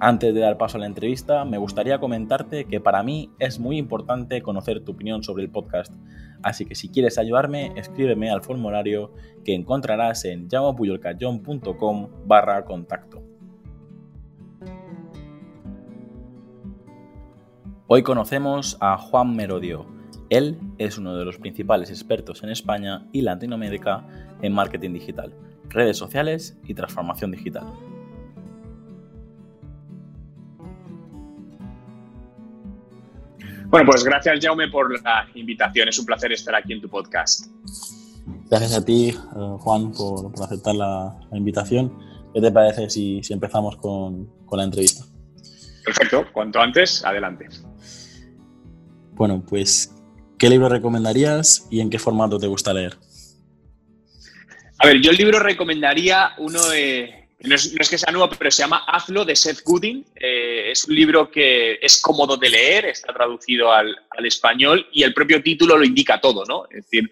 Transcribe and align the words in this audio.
Antes 0.00 0.32
de 0.32 0.40
dar 0.40 0.58
paso 0.58 0.76
a 0.76 0.80
la 0.80 0.86
entrevista, 0.86 1.44
me 1.44 1.58
gustaría 1.58 1.98
comentarte 1.98 2.66
que 2.66 2.80
para 2.80 3.02
mí 3.02 3.32
es 3.40 3.58
muy 3.58 3.78
importante 3.78 4.42
conocer 4.42 4.84
tu 4.84 4.92
opinión 4.92 5.24
sobre 5.24 5.42
el 5.42 5.50
podcast, 5.50 5.92
así 6.40 6.64
que 6.66 6.76
si 6.76 6.88
quieres 6.88 7.18
ayudarme, 7.18 7.72
escríbeme 7.74 8.30
al 8.30 8.42
formulario 8.42 9.12
que 9.44 9.54
encontrarás 9.54 10.24
en 10.24 10.48
llamapuyolcayón.com 10.48 12.10
barra 12.26 12.64
contacto. 12.64 13.24
Hoy 17.88 18.04
conocemos 18.04 18.76
a 18.80 18.98
Juan 18.98 19.34
Merodio. 19.34 19.86
Él 20.30 20.60
es 20.78 20.96
uno 20.98 21.16
de 21.16 21.24
los 21.24 21.38
principales 21.38 21.90
expertos 21.90 22.44
en 22.44 22.50
España 22.50 23.08
y 23.10 23.22
Latinoamérica 23.22 24.06
en 24.42 24.52
marketing 24.52 24.92
digital, 24.92 25.34
redes 25.70 25.96
sociales 25.96 26.56
y 26.64 26.74
transformación 26.74 27.32
digital. 27.32 27.64
Bueno, 33.68 33.90
pues 33.90 34.02
gracias, 34.02 34.38
Jaume, 34.42 34.68
por 34.68 34.90
la 35.02 35.28
invitación. 35.34 35.88
Es 35.88 35.98
un 35.98 36.06
placer 36.06 36.32
estar 36.32 36.54
aquí 36.54 36.72
en 36.72 36.80
tu 36.80 36.88
podcast. 36.88 37.48
Gracias 38.48 38.74
a 38.74 38.82
ti, 38.82 39.10
eh, 39.10 39.56
Juan, 39.58 39.92
por, 39.92 40.32
aceptar 40.42 40.74
la, 40.74 41.14
invitación. 41.32 41.92
¿Qué 42.32 42.40
te 42.40 42.50
parece 42.50 42.88
si, 42.88 43.20
empezamos 43.28 43.76
con, 43.76 44.30
la 44.52 44.64
entrevista? 44.64 45.04
Perfecto, 45.84 46.24
cuanto 46.32 46.60
antes, 46.60 47.04
adelante. 47.04 47.46
Bueno, 49.12 49.44
pues, 49.46 49.94
¿qué 50.38 50.48
libro 50.48 50.70
recomendarías 50.70 51.66
y 51.70 51.80
en 51.80 51.90
qué 51.90 51.98
formato 51.98 52.38
te 52.38 52.46
gusta 52.46 52.72
leer? 52.72 52.96
A 54.78 54.86
ver, 54.86 55.02
yo 55.02 55.10
el 55.10 55.16
libro 55.18 55.40
recomendaría 55.40 56.30
uno 56.38 56.64
de, 56.68 57.27
no 57.40 57.54
es, 57.54 57.90
que 57.90 57.98
sea 57.98 58.12
nuevo, 58.12 58.30
pero 58.36 58.50
se 58.50 58.62
llama 58.62 58.84
Hazlo 58.86 59.24
de 59.24 59.36
Seth 59.36 59.62
Godin. 59.64 60.04
Eh, 60.16 60.72
es 60.72 60.84
un 60.86 60.94
libro 60.94 61.30
que 61.30 61.78
es 61.80 62.00
cómodo 62.00 62.36
de 62.36 62.50
leer, 62.50 62.86
está 62.86 63.12
traducido 63.12 63.72
al, 63.72 63.96
al, 64.10 64.26
español 64.26 64.88
y 64.92 65.04
el 65.04 65.14
propio 65.14 65.42
título 65.42 65.78
lo 65.78 65.84
indica 65.84 66.20
todo, 66.20 66.44
¿no? 66.44 66.64
Es 66.64 66.90
decir, 66.90 67.08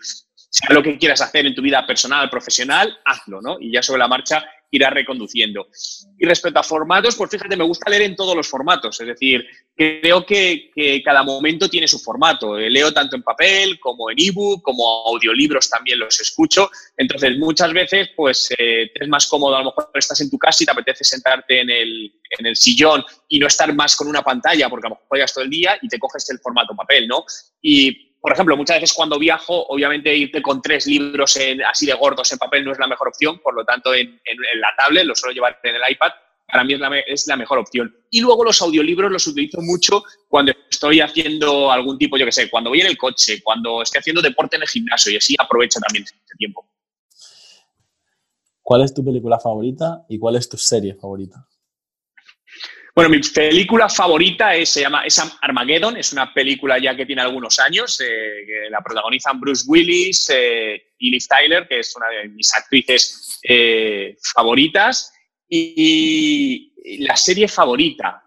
sea 0.56 0.74
lo 0.74 0.82
que 0.82 0.96
quieras 0.96 1.20
hacer 1.20 1.44
en 1.44 1.54
tu 1.54 1.60
vida 1.60 1.86
personal, 1.86 2.30
profesional, 2.30 2.98
hazlo, 3.04 3.42
¿no? 3.42 3.58
Y 3.60 3.72
ya 3.72 3.82
sobre 3.82 3.98
la 3.98 4.08
marcha 4.08 4.42
irá 4.70 4.88
reconduciendo. 4.88 5.68
Y 6.18 6.24
respecto 6.24 6.58
a 6.58 6.62
formatos, 6.62 7.14
pues 7.14 7.30
fíjate, 7.30 7.56
me 7.56 7.64
gusta 7.64 7.90
leer 7.90 8.02
en 8.02 8.16
todos 8.16 8.34
los 8.34 8.48
formatos, 8.48 8.98
es 8.98 9.06
decir, 9.06 9.46
creo 9.76 10.24
que, 10.24 10.72
cada 11.04 11.22
momento 11.22 11.68
tiene 11.68 11.86
su 11.86 11.98
formato. 11.98 12.56
Leo 12.56 12.90
tanto 12.90 13.16
en 13.16 13.22
papel 13.22 13.78
como 13.78 14.10
en 14.10 14.16
ebook, 14.18 14.62
como 14.62 15.06
audiolibros 15.06 15.68
también 15.68 15.98
los 15.98 16.18
escucho. 16.20 16.70
Entonces, 16.96 17.36
muchas 17.36 17.72
veces, 17.74 18.08
pues 18.16 18.50
eh, 18.56 18.90
es 18.94 19.08
más 19.08 19.26
cómodo, 19.26 19.56
a 19.56 19.58
lo 19.58 19.66
mejor 19.66 19.90
estás 19.92 20.20
en 20.22 20.30
tu 20.30 20.38
casa 20.38 20.62
y 20.62 20.66
te 20.66 20.72
apetece 20.72 21.04
sentarte 21.04 21.60
en 21.60 21.68
el, 21.68 22.14
en 22.38 22.46
el 22.46 22.56
sillón 22.56 23.04
y 23.28 23.38
no 23.38 23.46
estar 23.46 23.72
más 23.74 23.94
con 23.94 24.08
una 24.08 24.22
pantalla, 24.22 24.70
porque 24.70 24.86
a 24.86 24.88
lo 24.88 24.94
mejor 24.94 25.08
juegas 25.08 25.34
todo 25.34 25.44
el 25.44 25.50
día 25.50 25.78
y 25.82 25.88
te 25.88 25.98
coges 25.98 26.28
el 26.30 26.38
formato 26.38 26.74
papel, 26.74 27.06
¿no? 27.06 27.24
Y 27.60 28.05
por 28.26 28.32
ejemplo, 28.32 28.56
muchas 28.56 28.80
veces 28.80 28.92
cuando 28.92 29.20
viajo, 29.20 29.66
obviamente 29.68 30.12
irte 30.12 30.42
con 30.42 30.60
tres 30.60 30.84
libros 30.88 31.38
así 31.64 31.86
de 31.86 31.94
gordos 31.94 32.32
en 32.32 32.38
papel 32.38 32.64
no 32.64 32.72
es 32.72 32.78
la 32.80 32.88
mejor 32.88 33.06
opción, 33.06 33.38
por 33.38 33.54
lo 33.54 33.64
tanto 33.64 33.94
en, 33.94 34.20
la 34.56 34.66
tablet 34.76 35.04
lo 35.04 35.14
suelo 35.14 35.32
llevar 35.32 35.60
en 35.62 35.76
el 35.76 35.92
iPad, 35.92 36.10
para 36.44 36.64
mí 36.64 36.74
es 37.06 37.28
la, 37.28 37.36
mejor 37.36 37.58
opción. 37.58 37.94
Y 38.10 38.20
luego 38.20 38.42
los 38.42 38.60
audiolibros 38.60 39.12
los 39.12 39.24
utilizo 39.28 39.60
mucho 39.60 40.02
cuando 40.26 40.52
estoy 40.68 41.00
haciendo 41.00 41.70
algún 41.70 41.98
tipo, 41.98 42.18
yo 42.18 42.26
qué 42.26 42.32
sé, 42.32 42.50
cuando 42.50 42.70
voy 42.70 42.80
en 42.80 42.88
el 42.88 42.98
coche, 42.98 43.40
cuando 43.44 43.80
estoy 43.82 44.00
haciendo 44.00 44.20
deporte 44.20 44.56
en 44.56 44.62
el 44.62 44.68
gimnasio 44.68 45.12
y 45.12 45.18
así 45.18 45.36
aprovecho 45.38 45.78
también 45.78 46.02
ese 46.02 46.36
tiempo. 46.36 46.68
¿Cuál 48.60 48.82
es 48.82 48.92
tu 48.92 49.04
película 49.04 49.38
favorita 49.38 50.04
y 50.08 50.18
cuál 50.18 50.34
es 50.34 50.48
tu 50.48 50.56
serie 50.56 50.96
favorita? 50.96 51.46
Bueno, 52.96 53.10
mi 53.10 53.20
película 53.20 53.90
favorita 53.90 54.54
es, 54.54 54.70
se 54.70 54.80
llama 54.80 55.04
Armageddon, 55.42 55.98
es 55.98 56.14
una 56.14 56.32
película 56.32 56.78
ya 56.78 56.96
que 56.96 57.04
tiene 57.04 57.20
algunos 57.20 57.58
años, 57.58 58.00
eh, 58.00 58.46
que 58.46 58.70
la 58.70 58.80
protagonizan 58.80 59.38
Bruce 59.38 59.64
Willis 59.68 60.30
eh, 60.32 60.82
y 60.96 61.10
Liv 61.10 61.22
Tyler, 61.28 61.68
que 61.68 61.80
es 61.80 61.94
una 61.94 62.08
de 62.08 62.28
mis 62.30 62.54
actrices 62.54 63.38
eh, 63.42 64.16
favoritas. 64.34 65.12
Y, 65.46 66.72
la 67.00 67.16
serie 67.16 67.48
favorita, 67.48 68.22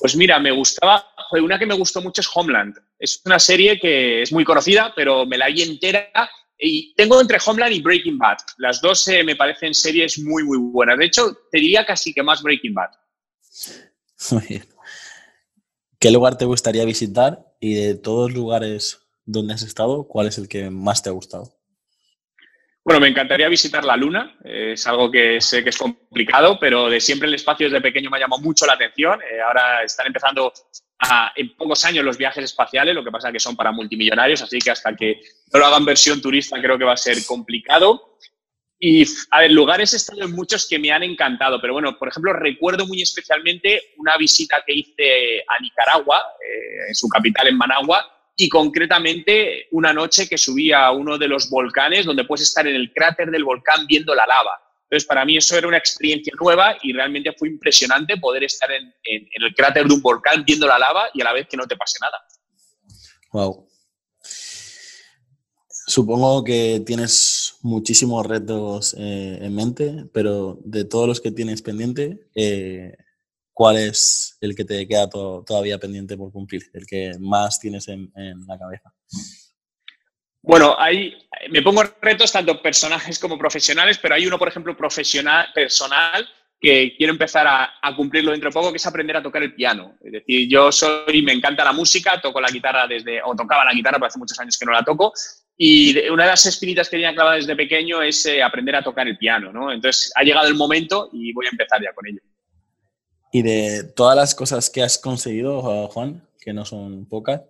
pues 0.00 0.16
mira, 0.16 0.40
me 0.40 0.50
gustaba, 0.50 1.06
una 1.32 1.56
que 1.56 1.66
me 1.66 1.74
gustó 1.74 2.02
mucho 2.02 2.22
es 2.22 2.30
Homeland. 2.34 2.74
Es 2.98 3.22
una 3.26 3.38
serie 3.38 3.78
que 3.78 4.22
es 4.22 4.32
muy 4.32 4.42
conocida, 4.42 4.92
pero 4.96 5.24
me 5.24 5.38
la 5.38 5.46
vi 5.46 5.62
entera 5.62 6.10
y 6.58 6.92
tengo 6.94 7.20
entre 7.20 7.38
Homeland 7.46 7.74
y 7.74 7.80
Breaking 7.80 8.18
Bad. 8.18 8.38
Las 8.56 8.80
dos 8.80 9.06
me 9.24 9.36
parecen 9.36 9.72
series 9.72 10.18
muy, 10.18 10.42
muy 10.42 10.58
buenas. 10.58 10.98
De 10.98 11.04
hecho, 11.04 11.32
te 11.52 11.60
diría 11.60 11.86
casi 11.86 12.12
que 12.12 12.24
más 12.24 12.42
Breaking 12.42 12.74
Bad. 12.74 12.90
Muy 14.30 14.46
bien. 14.48 14.64
¿Qué 15.98 16.10
lugar 16.10 16.38
te 16.38 16.44
gustaría 16.44 16.84
visitar 16.84 17.40
y 17.60 17.74
de 17.74 17.94
todos 17.94 18.30
los 18.30 18.38
lugares 18.38 19.00
donde 19.24 19.54
has 19.54 19.62
estado, 19.62 20.08
cuál 20.08 20.26
es 20.26 20.38
el 20.38 20.48
que 20.48 20.70
más 20.70 21.02
te 21.02 21.10
ha 21.10 21.12
gustado? 21.12 21.60
Bueno, 22.82 23.00
me 23.00 23.08
encantaría 23.08 23.48
visitar 23.48 23.84
la 23.84 23.96
Luna. 23.96 24.38
Es 24.42 24.86
algo 24.86 25.10
que 25.10 25.40
sé 25.40 25.62
que 25.62 25.70
es 25.70 25.76
complicado, 25.76 26.58
pero 26.58 26.88
de 26.88 27.00
siempre 27.00 27.28
el 27.28 27.34
espacio 27.34 27.66
desde 27.66 27.82
pequeño 27.82 28.10
me 28.10 28.16
ha 28.16 28.20
llamado 28.20 28.40
mucho 28.40 28.64
la 28.66 28.72
atención. 28.72 29.20
Eh, 29.22 29.40
ahora 29.40 29.82
están 29.84 30.06
empezando 30.06 30.52
en 31.36 31.54
pocos 31.56 31.84
años 31.84 32.04
los 32.04 32.18
viajes 32.18 32.44
espaciales, 32.44 32.94
lo 32.94 33.04
que 33.04 33.10
pasa 33.10 33.28
es 33.28 33.32
que 33.32 33.40
son 33.40 33.56
para 33.56 33.72
multimillonarios, 33.72 34.42
así 34.42 34.58
que 34.58 34.70
hasta 34.70 34.94
que 34.94 35.20
no 35.52 35.58
lo 35.58 35.66
hagan 35.66 35.84
versión 35.84 36.20
turista 36.20 36.60
creo 36.60 36.78
que 36.78 36.84
va 36.84 36.92
a 36.92 36.96
ser 36.96 37.24
complicado. 37.26 38.16
Y, 38.82 39.04
a 39.30 39.40
ver, 39.40 39.50
lugares 39.52 39.92
he 39.92 39.98
estado 39.98 40.22
en 40.22 40.32
muchos 40.32 40.66
que 40.66 40.78
me 40.78 40.90
han 40.90 41.02
encantado, 41.02 41.60
pero 41.60 41.74
bueno, 41.74 41.98
por 41.98 42.08
ejemplo, 42.08 42.32
recuerdo 42.32 42.86
muy 42.86 43.02
especialmente 43.02 43.92
una 43.98 44.16
visita 44.16 44.64
que 44.66 44.72
hice 44.72 45.40
a 45.46 45.60
Nicaragua, 45.60 46.18
eh, 46.42 46.88
en 46.88 46.94
su 46.94 47.06
capital, 47.06 47.48
en 47.48 47.58
Managua, 47.58 48.02
y 48.34 48.48
concretamente 48.48 49.68
una 49.72 49.92
noche 49.92 50.26
que 50.26 50.38
subí 50.38 50.72
a 50.72 50.92
uno 50.92 51.18
de 51.18 51.28
los 51.28 51.50
volcanes 51.50 52.06
donde 52.06 52.24
puedes 52.24 52.48
estar 52.48 52.66
en 52.66 52.74
el 52.74 52.90
cráter 52.94 53.30
del 53.30 53.44
volcán 53.44 53.86
viendo 53.86 54.14
la 54.14 54.26
lava. 54.26 54.58
Entonces, 54.84 55.06
para 55.06 55.26
mí 55.26 55.36
eso 55.36 55.58
era 55.58 55.68
una 55.68 55.76
experiencia 55.76 56.32
nueva 56.40 56.78
y 56.82 56.94
realmente 56.94 57.34
fue 57.34 57.48
impresionante 57.48 58.16
poder 58.16 58.44
estar 58.44 58.72
en, 58.72 58.94
en 59.04 59.42
el 59.42 59.54
cráter 59.54 59.86
de 59.86 59.92
un 59.92 60.00
volcán 60.00 60.42
viendo 60.42 60.66
la 60.66 60.78
lava 60.78 61.10
y 61.12 61.20
a 61.20 61.24
la 61.24 61.34
vez 61.34 61.46
que 61.48 61.58
no 61.58 61.66
te 61.66 61.76
pase 61.76 61.98
nada. 62.00 62.18
Wow. 63.30 63.68
Supongo 65.86 66.44
que 66.44 66.82
tienes 66.86 67.39
muchísimos 67.62 68.26
retos 68.26 68.94
eh, 68.98 69.38
en 69.42 69.54
mente, 69.54 70.06
pero 70.12 70.58
de 70.64 70.84
todos 70.84 71.06
los 71.06 71.20
que 71.20 71.30
tienes 71.30 71.62
pendiente, 71.62 72.26
eh, 72.34 72.96
¿cuál 73.52 73.76
es 73.76 74.36
el 74.40 74.54
que 74.54 74.64
te 74.64 74.86
queda 74.86 75.08
todavía 75.08 75.78
pendiente 75.78 76.16
por 76.16 76.32
cumplir? 76.32 76.70
El 76.72 76.86
que 76.86 77.12
más 77.20 77.58
tienes 77.60 77.88
en, 77.88 78.10
la 78.46 78.58
cabeza. 78.58 78.92
Bueno, 80.42 80.74
hay, 80.78 81.14
me 81.50 81.60
pongo 81.62 81.82
retos 82.00 82.32
tanto 82.32 82.62
personales 82.62 83.18
como 83.18 83.38
profesionales, 83.38 83.98
pero 84.00 84.14
hay 84.14 84.26
uno, 84.26 84.38
por 84.38 84.48
ejemplo, 84.48 84.76
profesional, 84.76 85.48
personal, 85.54 86.26
que 86.60 86.94
quiero 86.96 87.12
empezar 87.12 87.46
a, 87.46 87.74
a, 87.80 87.96
cumplirlo 87.96 88.32
dentro 88.32 88.50
de 88.50 88.54
poco, 88.54 88.70
que 88.70 88.76
es 88.76 88.86
aprender 88.86 89.16
a 89.16 89.22
tocar 89.22 89.42
el 89.42 89.54
piano. 89.54 89.96
Es 90.02 90.12
decir, 90.12 90.48
yo 90.48 90.70
soy, 90.70 91.22
me 91.22 91.32
encanta 91.32 91.64
la 91.64 91.72
música, 91.72 92.20
toco 92.20 92.40
la 92.40 92.50
guitarra 92.50 92.86
desde, 92.86 93.22
o 93.22 93.34
tocaba 93.34 93.64
la 93.64 93.72
guitarra, 93.72 93.96
pero 93.96 94.08
hace 94.08 94.18
muchos 94.18 94.38
años 94.38 94.58
que 94.58 94.66
no 94.66 94.72
la 94.72 94.84
toco, 94.84 95.12
y 95.62 96.08
una 96.08 96.24
de 96.24 96.30
las 96.30 96.46
espinitas 96.46 96.88
que 96.88 96.96
tenía 96.96 97.12
clavada 97.12 97.36
desde 97.36 97.54
pequeño 97.54 98.00
es 98.00 98.24
eh, 98.24 98.42
aprender 98.42 98.74
a 98.76 98.82
tocar 98.82 99.06
el 99.06 99.18
piano, 99.18 99.52
¿no? 99.52 99.70
Entonces 99.70 100.10
ha 100.14 100.22
llegado 100.22 100.48
el 100.48 100.54
momento 100.54 101.10
y 101.12 101.34
voy 101.34 101.44
a 101.44 101.50
empezar 101.50 101.82
ya 101.82 101.92
con 101.92 102.06
ello. 102.06 102.20
Y 103.30 103.42
de 103.42 103.84
todas 103.94 104.16
las 104.16 104.34
cosas 104.34 104.70
que 104.70 104.82
has 104.82 104.96
conseguido, 104.96 105.60
Juan, 105.88 106.26
que 106.40 106.54
no 106.54 106.64
son 106.64 107.04
pocas, 107.04 107.42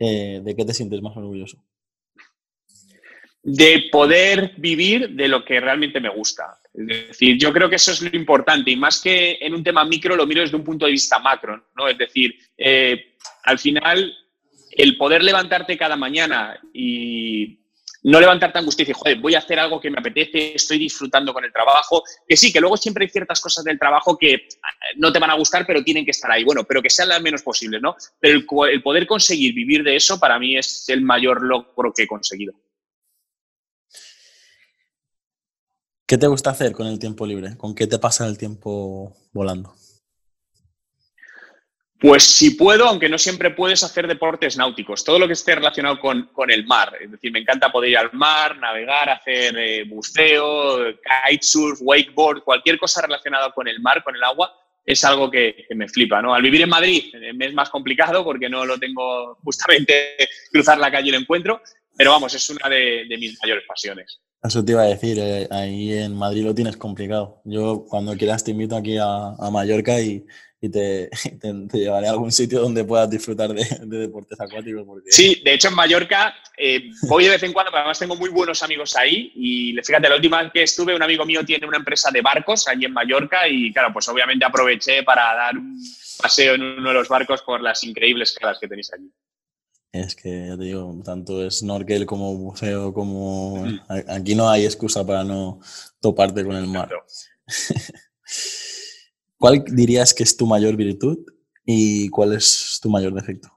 eh, 0.00 0.40
¿de 0.42 0.56
qué 0.56 0.64
te 0.64 0.74
sientes 0.74 1.00
más 1.00 1.16
orgulloso? 1.16 1.64
De 3.44 3.84
poder 3.92 4.54
vivir 4.56 5.10
de 5.10 5.28
lo 5.28 5.44
que 5.44 5.60
realmente 5.60 6.00
me 6.00 6.08
gusta. 6.08 6.58
Es 6.74 7.08
decir, 7.08 7.38
yo 7.38 7.52
creo 7.52 7.70
que 7.70 7.76
eso 7.76 7.92
es 7.92 8.02
lo 8.02 8.16
importante 8.18 8.72
y 8.72 8.76
más 8.76 9.00
que 9.00 9.38
en 9.40 9.54
un 9.54 9.62
tema 9.62 9.84
micro 9.84 10.16
lo 10.16 10.26
miro 10.26 10.40
desde 10.40 10.56
un 10.56 10.64
punto 10.64 10.86
de 10.86 10.92
vista 10.92 11.20
macro, 11.20 11.68
¿no? 11.76 11.86
Es 11.86 11.98
decir, 11.98 12.34
eh, 12.58 13.14
al 13.44 13.60
final 13.60 14.12
el 14.76 14.96
poder 14.96 15.22
levantarte 15.22 15.78
cada 15.78 15.96
mañana 15.96 16.58
y 16.72 17.60
no 18.04 18.20
levantarte 18.20 18.58
angustia 18.58 18.82
y 18.82 18.86
decir, 18.86 18.96
joder, 18.96 19.18
voy 19.18 19.34
a 19.34 19.38
hacer 19.38 19.58
algo 19.58 19.80
que 19.80 19.90
me 19.90 19.98
apetece, 19.98 20.54
estoy 20.54 20.78
disfrutando 20.78 21.32
con 21.32 21.42
el 21.42 21.52
trabajo. 21.52 22.02
Que 22.28 22.36
sí, 22.36 22.52
que 22.52 22.60
luego 22.60 22.76
siempre 22.76 23.04
hay 23.04 23.10
ciertas 23.10 23.40
cosas 23.40 23.64
del 23.64 23.78
trabajo 23.78 24.18
que 24.18 24.34
eh, 24.34 24.50
no 24.96 25.10
te 25.10 25.18
van 25.18 25.30
a 25.30 25.36
gustar, 25.36 25.66
pero 25.66 25.82
tienen 25.82 26.04
que 26.04 26.10
estar 26.10 26.30
ahí. 26.30 26.44
Bueno, 26.44 26.64
pero 26.64 26.82
que 26.82 26.90
sean 26.90 27.08
las 27.08 27.22
menos 27.22 27.42
posibles, 27.42 27.80
¿no? 27.80 27.96
Pero 28.20 28.38
el, 28.38 28.82
poder 28.82 29.06
conseguir 29.06 29.54
vivir 29.54 29.82
de 29.82 29.96
eso 29.96 30.20
para 30.20 30.38
mí 30.38 30.56
es 30.56 30.86
el 30.88 31.00
mayor 31.00 31.42
logro 31.42 31.94
que 31.94 32.02
he 32.02 32.06
conseguido. 32.06 32.52
¿Qué 36.06 36.18
te 36.18 36.26
gusta 36.26 36.50
hacer 36.50 36.72
con 36.72 36.86
el 36.86 36.98
tiempo 36.98 37.26
libre? 37.26 37.56
¿Con 37.56 37.74
qué 37.74 37.86
te 37.86 37.98
pasa 37.98 38.26
el 38.26 38.36
tiempo 38.36 39.16
volando? 39.32 39.74
Pues 42.04 42.24
si 42.24 42.50
puedo, 42.50 42.86
aunque 42.86 43.08
no 43.08 43.16
siempre 43.16 43.52
puedes 43.52 43.82
hacer 43.82 44.06
deportes 44.06 44.58
náuticos, 44.58 45.02
todo 45.02 45.18
lo 45.18 45.26
que 45.26 45.32
esté 45.32 45.54
relacionado 45.54 45.98
con, 45.98 46.50
el 46.50 46.66
mar. 46.66 46.92
Es 47.00 47.10
decir, 47.10 47.32
me 47.32 47.38
encanta 47.38 47.72
poder 47.72 47.92
ir 47.92 47.96
al 47.96 48.12
mar, 48.12 48.58
navegar, 48.58 49.08
hacer 49.08 49.56
eh, 49.56 49.84
buceo, 49.84 50.80
kitesurf, 51.30 51.78
wakeboard, 51.80 52.42
cualquier 52.42 52.78
cosa 52.78 53.00
relacionada 53.00 53.50
con 53.52 53.68
el 53.68 53.80
mar, 53.80 54.04
con 54.04 54.14
el 54.14 54.22
agua, 54.22 54.54
es 54.84 55.02
algo 55.02 55.30
que, 55.30 55.64
me 55.74 55.88
flipa. 55.88 56.20
¿no? 56.20 56.34
Al 56.34 56.42
vivir 56.42 56.60
en 56.60 56.68
Madrid 56.68 57.04
eh, 57.14 57.32
me 57.32 57.46
es 57.46 57.54
más 57.54 57.70
complicado 57.70 58.22
porque 58.22 58.50
no 58.50 58.66
lo 58.66 58.78
tengo 58.78 59.38
justamente 59.42 60.14
cruzar 60.52 60.76
la 60.76 60.92
calle 60.92 61.08
y 61.08 61.12
lo 61.12 61.18
encuentro, 61.18 61.62
pero 61.96 62.10
vamos, 62.10 62.34
es 62.34 62.50
una 62.50 62.68
de, 62.68 63.06
mis 63.18 63.38
mayores 63.40 63.64
pasiones. 63.66 64.20
Eso 64.42 64.62
te 64.62 64.72
iba 64.72 64.82
a 64.82 64.88
decir, 64.88 65.16
eh, 65.18 65.48
ahí 65.50 65.94
en 65.94 66.14
Madrid 66.14 66.44
lo 66.44 66.54
tienes 66.54 66.76
complicado. 66.76 67.40
Yo 67.46 67.86
cuando 67.88 68.14
quieras 68.14 68.44
te 68.44 68.50
invito 68.50 68.76
aquí 68.76 68.98
a 68.98 69.50
Mallorca 69.50 69.98
y, 69.98 70.26
y 70.64 70.70
te, 70.70 71.10
llevaré 71.72 72.08
a 72.08 72.10
algún 72.10 72.32
sitio 72.32 72.60
donde 72.60 72.84
puedas 72.84 73.10
disfrutar 73.10 73.52
de, 73.52 73.64
deportes 73.98 74.40
acuáticos. 74.40 74.86
Sí, 75.08 75.42
de 75.44 75.54
hecho 75.54 75.68
en 75.68 75.74
Mallorca 75.74 76.34
eh, 76.56 76.90
voy 77.02 77.24
de 77.24 77.30
vez 77.30 77.42
en 77.42 77.52
cuando, 77.52 77.70
pero 77.70 77.80
además 77.80 77.98
tengo 77.98 78.16
muy 78.16 78.30
buenos 78.30 78.62
amigos 78.62 78.96
ahí 78.96 79.30
y 79.34 79.76
fíjate, 79.82 80.08
la 80.08 80.16
última 80.16 80.42
vez 80.42 80.52
que 80.52 80.62
estuve 80.62 80.94
un 80.94 81.02
amigo 81.02 81.26
mío 81.26 81.44
tiene 81.44 81.66
una 81.66 81.76
empresa 81.76 82.10
de 82.10 82.22
barcos 82.22 82.66
allí 82.66 82.86
en 82.86 82.92
Mallorca 82.94 83.46
y 83.46 83.72
claro, 83.72 83.92
pues 83.92 84.08
obviamente 84.08 84.44
aproveché 84.44 85.02
para 85.02 85.34
dar 85.34 85.58
un 85.58 85.78
paseo 86.22 86.54
en 86.54 86.62
uno 86.62 86.88
de 86.88 86.94
los 86.94 87.08
barcos 87.08 87.42
por 87.42 87.60
las 87.60 87.84
increíbles 87.84 88.32
caras 88.32 88.58
que 88.58 88.68
tenéis 88.68 88.90
allí. 88.94 89.10
Es 89.92 90.16
que, 90.16 90.48
ya 90.48 90.56
te 90.56 90.64
digo, 90.64 91.00
tanto 91.04 91.48
snorkel 91.48 92.04
como 92.04 92.34
buceo, 92.34 92.92
como... 92.92 93.64
Mm. 93.64 93.80
Aquí 94.08 94.34
no 94.34 94.50
hay 94.50 94.64
excusa 94.64 95.06
para 95.06 95.22
no 95.22 95.60
toparte 96.00 96.44
con 96.44 96.56
el 96.56 96.66
mar. 96.66 96.88
¿Cuál 99.38 99.64
dirías 99.66 100.14
que 100.14 100.22
es 100.22 100.36
tu 100.36 100.46
mayor 100.46 100.76
virtud 100.76 101.18
y 101.64 102.08
cuál 102.08 102.34
es 102.34 102.78
tu 102.82 102.90
mayor 102.90 103.14
defecto? 103.14 103.48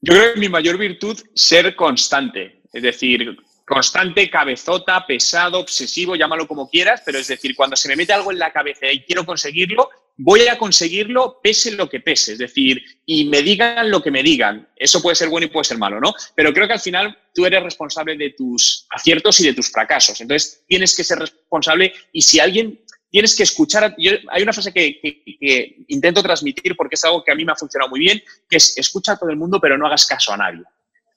Yo 0.00 0.14
creo 0.14 0.34
que 0.34 0.40
mi 0.40 0.48
mayor 0.48 0.78
virtud 0.78 1.20
ser 1.34 1.76
constante, 1.76 2.62
es 2.72 2.82
decir, 2.82 3.36
constante, 3.66 4.30
cabezota, 4.30 5.06
pesado, 5.06 5.60
obsesivo, 5.60 6.16
llámalo 6.16 6.48
como 6.48 6.68
quieras, 6.68 7.02
pero 7.04 7.18
es 7.18 7.28
decir, 7.28 7.54
cuando 7.54 7.76
se 7.76 7.88
me 7.88 7.96
mete 7.96 8.12
algo 8.12 8.32
en 8.32 8.38
la 8.38 8.52
cabeza 8.52 8.90
y 8.90 9.04
quiero 9.04 9.24
conseguirlo, 9.24 9.90
voy 10.16 10.46
a 10.48 10.58
conseguirlo 10.58 11.38
pese 11.42 11.72
lo 11.72 11.88
que 11.88 12.00
pese, 12.00 12.32
es 12.32 12.38
decir, 12.38 12.82
y 13.06 13.26
me 13.26 13.42
digan 13.42 13.90
lo 13.90 14.02
que 14.02 14.10
me 14.10 14.22
digan. 14.22 14.68
Eso 14.74 15.00
puede 15.00 15.14
ser 15.14 15.28
bueno 15.28 15.46
y 15.46 15.50
puede 15.50 15.64
ser 15.64 15.78
malo, 15.78 16.00
¿no? 16.00 16.12
Pero 16.34 16.52
creo 16.52 16.66
que 16.66 16.74
al 16.74 16.80
final 16.80 17.16
tú 17.34 17.46
eres 17.46 17.62
responsable 17.62 18.16
de 18.16 18.30
tus 18.30 18.86
aciertos 18.90 19.38
y 19.40 19.44
de 19.44 19.54
tus 19.54 19.70
fracasos. 19.70 20.20
Entonces, 20.20 20.64
tienes 20.66 20.96
que 20.96 21.04
ser 21.04 21.20
responsable 21.20 21.92
y 22.12 22.22
si 22.22 22.40
alguien 22.40 22.80
tienes 23.10 23.36
que 23.36 23.42
escuchar. 23.42 23.94
hay 24.30 24.42
una 24.42 24.52
frase 24.52 24.72
que, 24.72 25.84
intento 25.88 26.22
transmitir 26.22 26.76
porque 26.76 26.94
es 26.94 27.04
algo 27.04 27.22
que 27.22 27.32
a 27.32 27.34
mí 27.34 27.44
me 27.44 27.52
ha 27.52 27.56
funcionado 27.56 27.90
muy 27.90 28.00
bien, 28.00 28.22
que 28.48 28.56
es 28.56 28.76
escucha 28.78 29.12
a 29.12 29.18
todo 29.18 29.30
el 29.30 29.36
mundo, 29.36 29.60
pero 29.60 29.76
no 29.76 29.86
hagas 29.86 30.06
caso 30.06 30.32
a 30.32 30.36
nadie. 30.36 30.62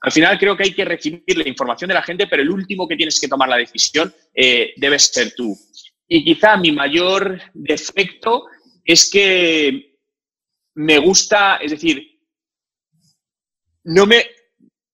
Al 0.02 0.12
final 0.12 0.38
creo 0.38 0.58
que 0.58 0.64
hay 0.64 0.74
que 0.74 0.84
recibir 0.84 1.38
la 1.38 1.48
información 1.48 1.88
de 1.88 1.94
la 1.94 2.02
gente, 2.02 2.28
pero 2.28 2.42
el 2.42 2.50
último 2.50 2.88
que 2.88 2.98
tienes 2.98 3.20
que 3.22 3.30
tomar 3.30 3.48
la 3.48 3.58
decisión 3.58 4.14
eh, 4.34 4.74
debes 4.76 5.06
ser 5.08 5.34
tú. 5.34 5.58
Y 6.08 6.26
quizá 6.26 6.58
mi 6.58 6.74
mayor 6.74 7.42
defecto 7.54 8.46
es 8.84 9.10
que 9.10 9.98
me 10.76 10.98
gusta, 10.98 11.58
es 11.58 11.72
decir, 11.72 12.20
no 13.86 14.06
me, 14.06 14.26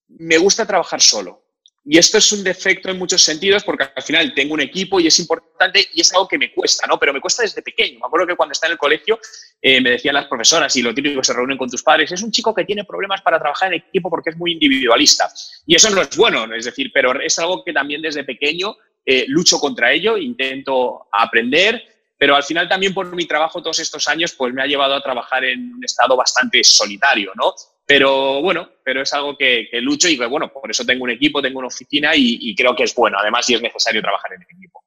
me 0.06 0.38
gusta 0.38 0.66
trabajar 0.66 1.00
solo. 1.00 1.39
Y 1.84 1.96
esto 1.96 2.18
es 2.18 2.30
un 2.32 2.44
defecto 2.44 2.90
en 2.90 2.98
muchos 2.98 3.22
sentidos 3.22 3.64
porque 3.64 3.84
al 3.94 4.02
final 4.02 4.34
tengo 4.34 4.54
un 4.54 4.60
equipo 4.60 5.00
y 5.00 5.06
es 5.06 5.18
importante 5.18 5.86
y 5.94 6.02
es 6.02 6.12
algo 6.12 6.28
que 6.28 6.36
me 6.36 6.52
cuesta, 6.52 6.86
¿no? 6.86 6.98
Pero 6.98 7.12
me 7.12 7.20
cuesta 7.20 7.42
desde 7.42 7.62
pequeño. 7.62 7.98
Me 8.00 8.06
acuerdo 8.06 8.26
que 8.26 8.36
cuando 8.36 8.52
estaba 8.52 8.68
en 8.68 8.72
el 8.72 8.78
colegio 8.78 9.18
eh, 9.62 9.80
me 9.80 9.90
decían 9.90 10.14
las 10.14 10.26
profesoras 10.26 10.76
y 10.76 10.82
lo 10.82 10.94
típico 10.94 11.24
se 11.24 11.32
reúnen 11.32 11.56
con 11.56 11.70
tus 11.70 11.82
padres, 11.82 12.12
es 12.12 12.22
un 12.22 12.30
chico 12.30 12.54
que 12.54 12.64
tiene 12.64 12.84
problemas 12.84 13.22
para 13.22 13.38
trabajar 13.38 13.72
en 13.72 13.80
equipo 13.80 14.10
porque 14.10 14.30
es 14.30 14.36
muy 14.36 14.52
individualista. 14.52 15.30
Y 15.66 15.74
eso 15.74 15.88
no 15.90 16.02
es 16.02 16.14
bueno, 16.16 16.54
es 16.54 16.66
decir, 16.66 16.90
pero 16.92 17.18
es 17.20 17.38
algo 17.38 17.64
que 17.64 17.72
también 17.72 18.02
desde 18.02 18.24
pequeño 18.24 18.76
eh, 19.04 19.24
lucho 19.28 19.58
contra 19.58 19.92
ello, 19.92 20.18
intento 20.18 21.08
aprender, 21.10 21.82
pero 22.20 22.36
al 22.36 22.44
final 22.44 22.68
también 22.68 22.92
por 22.92 23.10
mi 23.16 23.24
trabajo 23.24 23.62
todos 23.62 23.78
estos 23.78 24.06
años 24.06 24.34
pues 24.36 24.52
me 24.52 24.62
ha 24.62 24.66
llevado 24.66 24.94
a 24.94 25.02
trabajar 25.02 25.42
en 25.42 25.72
un 25.72 25.82
estado 25.82 26.18
bastante 26.18 26.62
solitario, 26.62 27.32
¿no? 27.34 27.54
Pero 27.86 28.42
bueno, 28.42 28.68
pero 28.84 29.00
es 29.00 29.14
algo 29.14 29.38
que, 29.38 29.70
lucho 29.80 30.06
y 30.06 30.18
que, 30.18 30.26
bueno, 30.26 30.52
por 30.52 30.70
eso 30.70 30.84
tengo 30.84 31.04
un 31.04 31.12
equipo, 31.12 31.40
tengo 31.40 31.60
una 31.60 31.68
oficina 31.68 32.12
y, 32.14 32.54
creo 32.54 32.76
que 32.76 32.82
es 32.82 32.94
bueno, 32.94 33.16
además, 33.18 33.46
si 33.46 33.54
es 33.54 33.62
necesario 33.62 34.02
trabajar 34.02 34.34
en 34.34 34.42
equipo. 34.42 34.84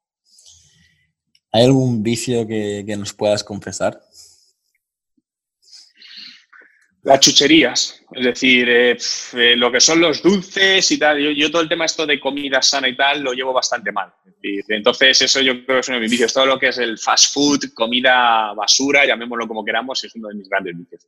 ¿Hay 1.51 1.63
algún 1.65 2.03
vicio 2.03 2.45
que, 2.47 2.85
nos 2.99 3.13
puedas 3.13 3.43
confesar? 3.43 3.99
Las 7.03 7.19
chucherías, 7.19 8.01
es 8.13 8.25
decir, 8.25 8.69
eh, 8.69 8.97
eh, 9.33 9.55
lo 9.57 9.69
que 9.69 9.81
son 9.81 9.99
los 9.99 10.23
dulces 10.23 10.89
y 10.89 10.97
tal. 10.97 11.19
Yo, 11.35 11.51
todo 11.51 11.61
el 11.61 11.67
tema 11.67 11.83
esto 11.83 12.05
de 12.05 12.17
comida 12.17 12.61
sana 12.61 12.87
y 12.87 12.95
tal 12.95 13.21
lo 13.21 13.33
llevo 13.33 13.51
bastante 13.51 13.91
mal. 13.91 14.13
entonces, 14.41 15.21
eso 15.21 15.41
yo 15.41 15.65
creo 15.65 15.77
que 15.77 15.79
es 15.81 15.87
uno 15.89 15.97
de 15.97 16.03
mis 16.03 16.11
vicios. 16.11 16.33
Todo 16.33 16.45
lo 16.45 16.57
que 16.57 16.69
es 16.69 16.77
el 16.77 16.97
fast 16.97 17.33
food, 17.33 17.73
comida 17.73 18.53
basura, 18.53 19.05
llamémoslo 19.05 19.49
como 19.49 19.65
queramos, 19.65 20.01
es 20.03 20.15
uno 20.15 20.29
de 20.29 20.35
mis 20.35 20.47
grandes 20.47 20.77
vicios. 20.77 21.07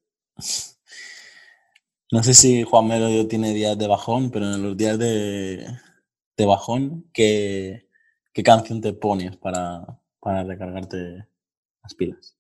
No 2.12 2.24
sé 2.24 2.33
si 2.33 2.63
Juan 2.63 2.88
Melo 2.88 3.27
tiene 3.27 3.53
días 3.53 3.77
de 3.77 3.88
bajón, 3.88 4.31
pero 4.31 4.53
en 4.53 4.62
los 4.62 4.77
días 4.77 5.00
de, 5.00 5.65
bajón, 6.38 7.09
¿qué, 7.13 7.88
canción 8.44 8.81
te 8.81 8.94
pones 8.94 9.38
para, 9.38 9.86
recargarte 10.21 11.25
las 11.81 11.94
pilas? 11.95 12.35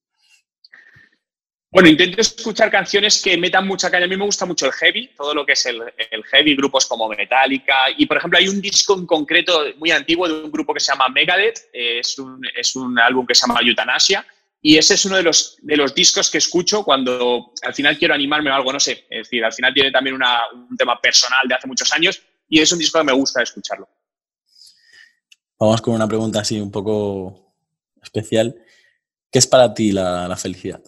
Bueno, 1.75 1.89
intento 1.89 2.21
escuchar 2.21 2.71
canciones 2.71 3.21
que 3.21 3.37
metan 3.37 3.67
mucha 3.67 3.91
caña. 3.91 4.05
A 4.05 4.07
mí 4.07 4.15
me 4.15 4.23
gusta 4.23 4.45
mucho 4.45 4.65
el 4.65 4.71
heavy, 4.71 5.09
todo 5.09 5.33
lo 5.33 5.45
que 5.45 5.51
es 5.51 5.65
el, 5.65 5.83
heavy, 6.31 6.55
grupos 6.55 6.85
como 6.85 7.09
Metallica. 7.09 7.89
Y, 7.97 8.05
por 8.05 8.15
ejemplo, 8.15 8.39
hay 8.39 8.47
un 8.47 8.61
disco 8.61 8.97
en 8.97 9.05
concreto 9.05 9.61
muy 9.77 9.91
antiguo 9.91 10.25
de 10.25 10.35
un 10.35 10.49
grupo 10.49 10.73
que 10.73 10.79
se 10.79 10.93
llama 10.93 11.09
Megadeth. 11.09 11.67
es, 11.73 12.17
un, 12.17 12.39
es 12.55 12.77
un 12.77 12.97
álbum 12.97 13.27
que 13.27 13.35
se 13.35 13.45
llama 13.45 13.59
Euthanasia 13.61 14.25
y 14.61 14.77
ese 14.77 14.93
es 14.93 15.03
uno 15.03 15.17
de 15.17 15.23
los, 15.23 15.57
de 15.63 15.75
los 15.75 15.93
discos 15.93 16.31
que 16.31 16.37
escucho 16.37 16.81
cuando 16.85 17.51
al 17.61 17.73
final 17.73 17.97
quiero 17.97 18.13
animarme 18.13 18.51
o 18.51 18.53
algo, 18.53 18.71
no 18.71 18.79
sé. 18.79 19.05
Es 19.09 19.27
decir, 19.27 19.43
al 19.43 19.51
final 19.51 19.73
tiene 19.73 19.91
también 19.91 20.15
un 20.15 20.77
tema 20.77 20.97
personal 21.01 21.45
de 21.45 21.55
hace 21.55 21.67
muchos 21.67 21.91
años 21.91 22.21
y 22.47 22.61
es 22.61 22.71
un 22.71 22.79
disco 22.79 22.99
que 22.99 23.03
me 23.03 23.11
gusta 23.11 23.43
escucharlo. 23.43 23.89
Vamos 25.59 25.81
con 25.81 25.93
una 25.93 26.07
pregunta 26.07 26.39
así 26.39 26.57
un 26.57 26.71
poco 26.71 27.53
especial. 28.01 28.55
¿Qué 29.29 29.39
es 29.39 29.47
para 29.47 29.73
ti 29.73 29.91
la, 29.91 30.25
la 30.29 30.37
felicidad? 30.37 30.81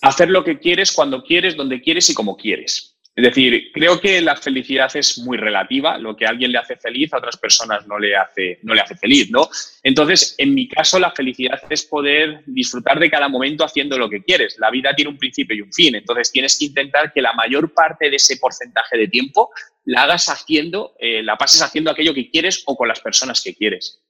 Hacer 0.00 0.30
lo 0.30 0.44
que 0.44 0.58
quieres, 0.58 0.92
cuando 0.92 1.22
quieres, 1.22 1.56
donde 1.56 1.80
quieres 1.80 2.08
y 2.10 2.14
como 2.14 2.36
quieres. 2.36 2.98
Es 3.18 3.24
decir, 3.24 3.72
creo 3.72 4.00
que 4.00 4.20
la 4.20 4.36
felicidad 4.36 4.88
es 4.94 5.18
muy 5.18 5.36
relativa. 5.36 5.98
Lo 5.98 6.14
que 6.14 6.24
a 6.24 6.28
alguien 6.28 6.52
le 6.52 6.58
hace 6.58 6.76
feliz, 6.76 7.12
a 7.12 7.18
otras 7.18 7.36
personas 7.36 7.84
no 7.88 7.98
le 7.98 8.14
hace, 8.14 8.60
no 8.62 8.74
le 8.74 8.80
hace 8.80 8.94
feliz, 8.94 9.28
¿no? 9.28 9.48
Entonces, 9.82 10.36
en 10.38 10.54
mi 10.54 10.68
caso, 10.68 11.00
la 11.00 11.10
felicidad 11.10 11.60
es 11.68 11.84
poder 11.84 12.44
disfrutar 12.46 13.00
de 13.00 13.10
cada 13.10 13.28
momento 13.28 13.64
haciendo 13.64 13.98
lo 13.98 14.08
que 14.08 14.22
quieres. 14.22 14.56
La 14.60 14.70
vida 14.70 14.94
tiene 14.94 15.10
un 15.10 15.18
principio 15.18 15.56
y 15.56 15.62
un 15.62 15.72
fin. 15.72 15.96
Entonces, 15.96 16.30
tienes 16.30 16.56
que 16.56 16.66
intentar 16.66 17.12
que 17.12 17.20
la 17.20 17.32
mayor 17.32 17.74
parte 17.74 18.08
de 18.08 18.14
ese 18.14 18.36
porcentaje 18.36 18.96
de 18.96 19.08
tiempo 19.08 19.50
la 19.84 20.04
hagas 20.04 20.28
haciendo, 20.28 20.94
eh, 21.00 21.20
la 21.24 21.36
pases 21.36 21.60
haciendo 21.60 21.90
aquello 21.90 22.14
que 22.14 22.30
quieres 22.30 22.62
o 22.66 22.76
con 22.76 22.86
las 22.86 23.00
personas 23.00 23.42
que 23.42 23.52
quieres. 23.52 24.00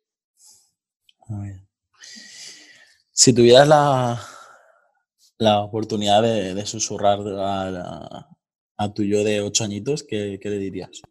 Si 3.11 3.33
tuvieras 3.33 3.67
la, 3.67 4.23
la 5.39 5.61
oportunidad 5.61 6.23
de, 6.23 6.67
susurrar 6.67 7.21
a, 7.39 8.29
a 8.79 8.95
tu 8.95 9.03
yo 9.03 9.25
de 9.25 9.41
ocho 9.41 9.65
añitos, 9.65 10.05
¿qué, 10.05 10.39
le 10.43 10.59
dirías? 10.59 11.03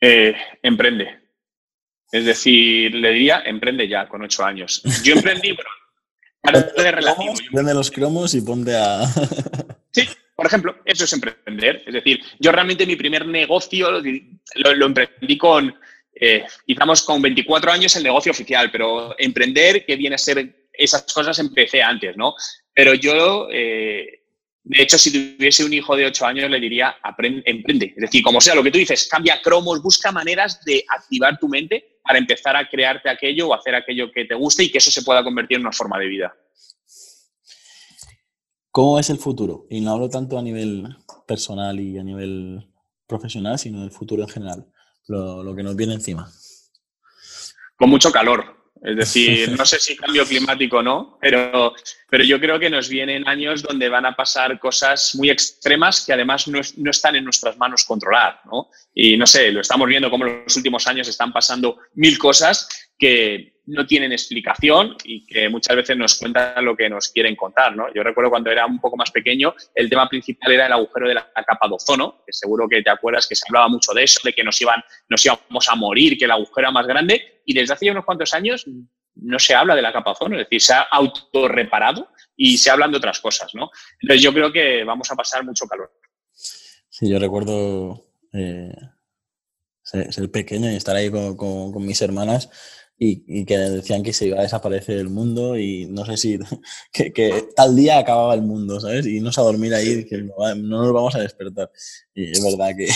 Eh, 0.00 0.34
emprende. 0.62 1.20
Es 2.10 2.24
decir, 2.24 2.94
le 2.94 3.12
diría, 3.12 3.42
emprende 3.44 3.86
ya 3.86 4.08
con 4.08 4.22
ocho 4.22 4.44
años. 4.44 4.82
Yo 5.04 5.14
emprendí, 5.14 5.54
pero 5.54 6.72
de 6.82 6.90
relativo. 6.90 7.34
Vende 7.52 7.74
los 7.74 7.90
cromos 7.90 8.34
y 8.34 8.40
ponte 8.40 8.74
a... 8.74 9.04
sí, 9.92 10.08
por 10.34 10.46
ejemplo, 10.46 10.76
eso 10.86 11.04
es 11.04 11.12
emprender. 11.12 11.82
Es 11.86 11.92
decir, 11.92 12.20
yo 12.38 12.50
realmente 12.50 12.86
mi 12.86 12.96
primer 12.96 13.26
negocio 13.26 13.90
lo, 13.90 14.86
emprendí 14.86 15.36
con, 15.36 15.74
eh, 16.14 16.44
con 17.04 17.20
24 17.20 17.70
años 17.70 17.94
el 17.96 18.04
negocio 18.04 18.32
oficial, 18.32 18.70
pero 18.70 19.14
emprender, 19.18 19.84
que 19.84 19.96
viene 19.96 20.14
a 20.14 20.18
ser 20.18 20.67
esas 20.78 21.02
cosas, 21.12 21.38
empecé 21.38 21.82
antes, 21.82 22.16
¿no? 22.16 22.34
Pero 22.72 22.94
yo... 22.94 23.48
Eh, 23.52 24.14
De 24.70 24.82
hecho, 24.82 24.98
si 24.98 25.10
tuviese 25.10 25.64
un 25.64 25.72
hijo 25.72 25.96
de 25.96 26.04
8 26.04 26.26
años, 26.26 26.50
le 26.50 26.60
diría, 26.60 26.96
emprende. 27.46 27.94
Es 27.96 28.02
decir, 28.02 28.22
como 28.22 28.38
sea 28.38 28.54
lo 28.54 28.62
que 28.62 28.70
tú 28.70 28.76
dices, 28.76 29.08
cambia 29.08 29.40
cromos, 29.42 29.80
busca 29.80 30.12
maneras 30.12 30.62
de 30.62 30.84
activar 30.94 31.38
tu 31.38 31.48
mente 31.48 32.00
para 32.02 32.18
empezar 32.18 32.54
a 32.54 32.68
crearte 32.68 33.08
aquello 33.08 33.48
o 33.48 33.54
hacer 33.54 33.74
aquello 33.74 34.10
que 34.12 34.26
te 34.26 34.34
guste 34.34 34.64
y 34.64 34.70
que 34.70 34.76
eso 34.78 34.90
se 34.90 35.02
pueda 35.02 35.24
convertir 35.24 35.56
en 35.56 35.62
una 35.62 35.72
forma 35.72 35.98
de 35.98 36.06
vida. 36.06 36.34
¿Cómo 38.70 38.98
es 38.98 39.08
el 39.08 39.16
futuro? 39.16 39.66
Y 39.70 39.80
no 39.80 39.92
hablo 39.92 40.08
tanto 40.10 40.38
a 40.38 40.42
nivel 40.42 40.86
personal 41.26 41.80
y 41.80 41.98
a 41.98 42.04
nivel 42.04 42.68
profesional, 43.06 43.58
sino 43.58 43.80
del 43.80 43.90
futuro 43.90 44.22
en 44.22 44.28
general, 44.28 44.66
lo, 45.06 45.54
que 45.56 45.62
nos 45.62 45.76
viene 45.76 45.94
encima. 45.94 46.30
Con 47.76 47.90
mucho 47.90 48.12
calor, 48.12 48.57
es 48.82 48.96
decir, 48.96 49.50
no 49.56 49.64
sé 49.66 49.78
si 49.80 49.96
cambio 49.96 50.24
climático 50.24 50.78
o 50.78 50.82
no, 50.82 51.18
pero, 51.20 51.74
pero 52.08 52.24
yo 52.24 52.38
creo 52.40 52.58
que 52.58 52.70
nos 52.70 52.88
vienen 52.88 53.28
años 53.28 53.62
donde 53.62 53.88
van 53.88 54.06
a 54.06 54.14
pasar 54.14 54.58
cosas 54.58 55.14
muy 55.14 55.30
extremas 55.30 56.04
que 56.04 56.12
además 56.12 56.48
no, 56.48 56.60
están 56.90 57.16
en 57.16 57.24
nuestras 57.24 57.56
manos 57.56 57.84
controlar. 57.84 58.40
¿no? 58.44 58.70
Y 58.94 59.16
no 59.16 59.26
sé, 59.26 59.50
lo 59.50 59.60
estamos 59.60 59.88
viendo 59.88 60.10
como 60.10 60.26
en 60.26 60.44
los 60.44 60.56
últimos 60.56 60.86
años 60.86 61.08
están 61.08 61.32
pasando 61.32 61.78
mil 61.94 62.18
cosas 62.18 62.87
que 62.98 63.58
no 63.68 63.86
tienen 63.86 64.12
explicación 64.12 64.96
y 65.04 65.26
que 65.26 65.48
muchas 65.48 65.76
veces 65.76 65.96
nos 65.96 66.18
cuentan 66.18 66.64
lo 66.64 66.74
que 66.74 66.88
nos 66.88 67.10
quieren 67.10 67.36
contar. 67.36 67.76
¿no? 67.76 67.92
Yo 67.94 68.02
recuerdo 68.02 68.30
cuando 68.30 68.50
era 68.50 68.64
un 68.66 68.80
poco 68.80 68.96
más 68.96 69.10
pequeño, 69.10 69.54
el 69.74 69.90
tema 69.90 70.08
principal 70.08 70.52
era 70.52 70.66
el 70.66 70.72
agujero 70.72 71.08
de 71.08 71.14
la 71.14 71.30
capa 71.46 71.68
de 71.68 71.74
ozono, 71.74 72.22
que 72.26 72.32
seguro 72.32 72.66
que 72.66 72.82
te 72.82 72.90
acuerdas 72.90 73.26
que 73.26 73.34
se 73.34 73.44
hablaba 73.48 73.68
mucho 73.68 73.92
de 73.92 74.04
eso, 74.04 74.20
de 74.24 74.32
que 74.32 74.42
nos, 74.42 74.60
iban, 74.60 74.82
nos 75.08 75.24
íbamos 75.24 75.68
a 75.68 75.74
morir, 75.74 76.16
que 76.18 76.24
el 76.24 76.30
agujero 76.30 76.60
era 76.60 76.70
más 76.70 76.86
grande, 76.86 77.42
y 77.44 77.52
desde 77.52 77.74
hace 77.74 77.90
unos 77.90 78.06
cuantos 78.06 78.32
años 78.32 78.64
no 79.16 79.38
se 79.38 79.54
habla 79.54 79.74
de 79.74 79.82
la 79.82 79.92
capa 79.92 80.10
de 80.10 80.12
ozono, 80.12 80.36
es 80.36 80.46
decir, 80.46 80.62
se 80.62 80.72
ha 80.72 80.86
autorreparado 80.90 82.08
y 82.36 82.56
se 82.56 82.70
hablan 82.70 82.90
de 82.90 82.96
otras 82.96 83.20
cosas. 83.20 83.54
¿no? 83.54 83.70
Entonces 84.00 84.22
yo 84.22 84.32
creo 84.32 84.50
que 84.50 84.82
vamos 84.84 85.10
a 85.10 85.16
pasar 85.16 85.44
mucho 85.44 85.66
calor. 85.66 85.92
Sí, 86.32 87.10
yo 87.10 87.18
recuerdo 87.18 88.06
eh, 88.32 88.74
ser, 89.82 90.30
pequeño 90.30 90.70
y 90.70 90.76
estar 90.76 90.96
ahí 90.96 91.10
con 91.10 91.84
mis 91.84 92.00
hermanas 92.00 92.48
y, 92.98 93.44
que 93.44 93.56
decían 93.56 94.02
que 94.02 94.12
se 94.12 94.26
iba 94.26 94.38
a 94.38 94.42
desaparecer 94.42 94.98
el 94.98 95.08
mundo 95.08 95.56
y 95.56 95.86
no 95.86 96.04
sé 96.04 96.16
si 96.16 96.38
que, 96.92 97.48
tal 97.54 97.76
día 97.76 97.98
acababa 97.98 98.34
el 98.34 98.42
mundo, 98.42 98.80
¿sabes? 98.80 99.06
Y 99.06 99.20
no 99.20 99.30
a 99.30 99.40
dormir 99.40 99.72
ahí, 99.74 100.04
que 100.04 100.18
no, 100.18 100.34
nos 100.56 100.92
vamos 100.92 101.14
a 101.14 101.20
despertar. 101.20 101.70
Y 102.14 102.30
es 102.30 102.42
verdad 102.42 102.70
que... 102.76 102.88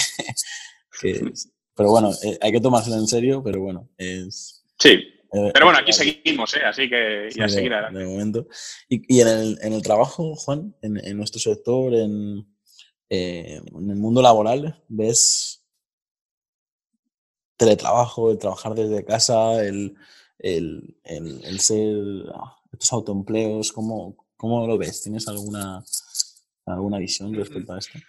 pero 1.75 1.91
bueno, 1.91 2.11
eh, 2.25 2.39
hay 2.41 2.53
que 2.53 2.61
tomárselo 2.61 2.97
en 2.97 3.07
serio, 3.07 3.43
pero 3.45 3.61
bueno, 3.61 3.89
es... 3.97 4.65
Sí, 4.79 4.91
eh, 4.91 5.51
pero 5.55 5.67
bueno, 5.67 5.79
aquí 5.81 5.93
seguimos, 5.93 6.55
¿eh? 6.55 6.65
así 6.65 6.89
que 6.89 7.29
ya 7.35 7.49
seguirá. 7.49 7.91
De, 7.91 8.05
momento. 8.05 8.47
Y, 8.89 9.17
y 9.17 9.21
en, 9.21 9.29
el, 9.29 9.59
en, 9.63 9.73
el, 9.73 9.83
trabajo, 9.83 10.35
Juan, 10.35 10.75
en, 10.83 10.99
en 11.03 11.17
nuestro 11.17 11.41
sector, 11.41 11.95
en, 11.95 12.45
eh, 13.09 13.61
en 13.75 13.91
el 13.91 13.97
mundo 13.97 14.21
laboral, 14.21 14.83
¿ves 14.89 15.62
teletrabajo, 17.63 18.33
el 18.33 18.39
trabajar 18.39 18.75
desde 18.75 19.05
casa, 19.05 19.63
el, 19.63 19.95
el, 20.39 20.97
el, 21.05 21.61
ser 21.61 21.95
ah, 22.35 22.57
estos 22.73 22.93
autoempleos, 22.93 23.71
¿cómo, 23.73 24.27
¿cómo, 24.37 24.67
lo 24.67 24.77
ves? 24.77 25.03
¿Tienes 25.03 25.29
alguna, 25.29 25.83
alguna 26.67 26.99
visión 26.99 27.33
respecto 27.35 27.73
a 27.73 27.79
esto? 27.79 28.01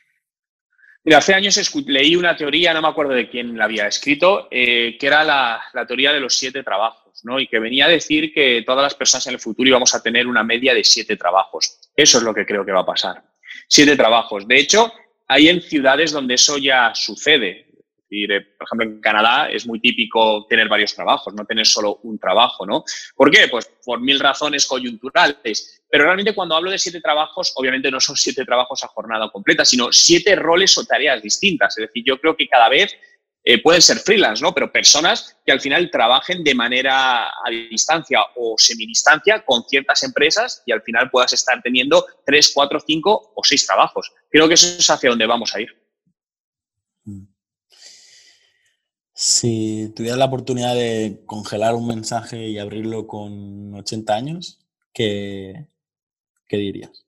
Mira, 1.04 1.20
hace 1.20 1.36
años 1.36 1.60
leí 1.86 2.16
una 2.16 2.36
teoría, 2.36 2.74
no 2.74 2.82
me 2.82 2.88
acuerdo 2.88 3.14
de 3.14 3.30
quién 3.30 3.58
la 3.58 3.66
había 3.66 3.88
escrito, 3.88 4.48
eh, 4.50 4.98
que 5.00 5.06
era 5.06 5.24
la, 5.24 5.62
la, 5.74 5.86
teoría 5.86 6.14
de 6.14 6.20
los 6.20 6.36
siete 6.36 6.64
trabajos, 6.64 7.24
¿no? 7.24 7.40
Y 7.40 7.48
que 7.48 7.60
venía 7.60 7.86
a 7.86 7.90
decir 7.90 8.34
que 8.34 8.64
todas 8.66 8.84
las 8.84 8.96
personas 8.96 9.28
en 9.28 9.34
el 9.34 9.40
futuro 9.40 9.70
íbamos 9.70 9.94
a 9.94 10.02
tener 10.02 10.26
una 10.26 10.44
media 10.44 10.74
de 10.74 10.84
siete 10.84 11.18
trabajos. 11.18 11.78
Eso 11.96 12.18
es 12.18 12.24
lo 12.24 12.34
que 12.34 12.46
creo 12.46 12.66
que 12.66 12.72
va 12.72 12.82
a 12.82 12.86
pasar. 12.86 13.22
Siete 13.68 13.96
trabajos. 13.98 14.48
De 14.48 14.58
hecho, 14.58 14.92
hay 15.28 15.50
en 15.50 15.62
ciudades 15.62 16.12
donde 16.12 16.36
eso 16.36 16.58
ya 16.58 16.94
sucede. 16.96 17.73
Por 18.58 18.68
ejemplo, 18.68 18.86
en 18.86 19.02
Canadá 19.02 19.50
es 19.50 19.66
muy 19.66 19.80
típico 19.80 20.46
tener 20.48 20.68
varios 20.68 20.94
trabajos, 20.94 21.34
no 21.34 21.46
tener 21.46 21.66
solo 21.66 22.00
un 22.04 22.20
trabajo, 22.20 22.66
¿no? 22.66 22.84
¿Por 23.16 23.32
qué? 23.32 23.48
Pues 23.50 23.70
por 23.84 24.00
mil 24.00 24.20
razones 24.20 24.68
coyunturales. 24.68 25.82
Pero 25.90 26.06
realmente 26.06 26.36
cuando 26.36 26.56
hablo 26.56 26.70
de 26.70 26.78
siete 26.78 27.02
trabajos, 27.02 27.54
obviamente 27.56 27.90
no 27.90 28.00
son 28.00 28.16
siete 28.16 28.46
trabajos 28.46 28.84
a 28.84 28.88
jornada 28.88 29.30
completa, 29.32 29.66
sino 29.66 29.92
siete 29.92 30.36
roles 30.36 30.78
o 30.78 30.86
tareas 30.86 31.22
distintas. 31.22 31.78
Es 31.78 31.88
decir, 31.88 32.04
yo 32.06 32.20
creo 32.20 32.36
que 32.36 32.48
cada 32.48 32.70
vez 32.70 32.96
eh, 33.46 33.62
pueden 33.62 33.82
ser 33.82 33.98
freelance, 33.98 34.42
¿no? 34.42 34.54
Pero 34.54 34.72
personas 34.72 35.38
que 35.46 35.52
al 35.52 35.60
final 35.60 35.92
trabajen 35.92 36.44
de 36.44 36.56
manera 36.56 37.28
a 37.28 37.50
distancia 37.50 38.20
o 38.36 38.56
semidistancia 38.58 39.44
con 39.44 39.64
ciertas 39.66 40.04
empresas 40.04 40.64
y 40.66 40.72
al 40.72 40.82
final 40.82 41.10
puedas 41.10 41.34
estar 41.34 41.62
teniendo 41.62 42.06
tres, 42.26 42.52
cuatro, 42.54 42.80
cinco 42.80 43.34
o 43.36 43.44
seis 43.44 43.66
trabajos. 43.68 44.14
Creo 44.30 44.48
que 44.48 44.54
eso 44.54 44.68
es 44.68 44.90
hacia 44.90 45.10
donde 45.10 45.26
vamos 45.26 45.54
a 45.54 45.62
ir. 45.62 45.83
Si 49.16 49.94
tuvieras 49.96 50.18
la 50.18 50.26
oportunidad 50.26 50.74
de 50.74 51.22
congelar 51.28 51.76
un 51.76 51.88
mensaje 51.88 52.48
y 52.48 52.58
abrirlo 52.58 53.06
con 53.06 53.74
80 53.76 54.16
años, 54.16 54.60
¿qué, 54.92 55.68
qué 56.48 56.58
dirías? 56.58 57.06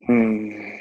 Mm. 0.00 0.78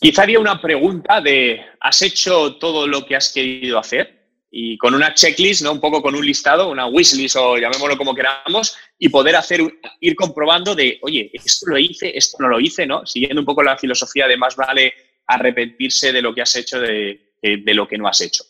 Quizá 0.00 0.22
haría 0.22 0.38
una 0.38 0.60
pregunta 0.60 1.20
de, 1.20 1.60
¿has 1.80 2.02
hecho 2.02 2.56
todo 2.56 2.86
lo 2.86 3.06
que 3.06 3.16
has 3.16 3.32
querido 3.32 3.78
hacer? 3.78 4.18
Y 4.50 4.76
con 4.76 4.94
una 4.94 5.14
checklist, 5.14 5.62
¿no? 5.62 5.72
un 5.72 5.80
poco 5.80 6.02
con 6.02 6.14
un 6.14 6.26
listado, 6.26 6.70
una 6.70 6.88
wishlist 6.88 7.36
o 7.36 7.56
llamémoslo 7.56 7.96
como 7.96 8.14
queramos, 8.14 8.76
y 8.98 9.08
poder 9.08 9.36
hacer, 9.36 9.60
ir 10.00 10.14
comprobando 10.14 10.74
de, 10.74 10.98
oye, 11.02 11.30
esto 11.32 11.66
lo 11.70 11.78
hice, 11.78 12.16
esto 12.16 12.36
no 12.40 12.48
lo 12.48 12.60
hice, 12.60 12.86
¿no? 12.86 13.06
Siguiendo 13.06 13.40
un 13.40 13.46
poco 13.46 13.62
la 13.62 13.78
filosofía 13.78 14.26
de 14.26 14.36
más 14.36 14.56
vale 14.56 14.92
arrepentirse 15.26 16.12
de 16.12 16.22
lo 16.22 16.34
que 16.34 16.42
has 16.42 16.56
hecho 16.56 16.80
de, 16.80 17.29
eh, 17.42 17.62
de 17.62 17.74
lo 17.74 17.88
que 17.88 17.98
no 17.98 18.08
has 18.08 18.20
hecho. 18.20 18.44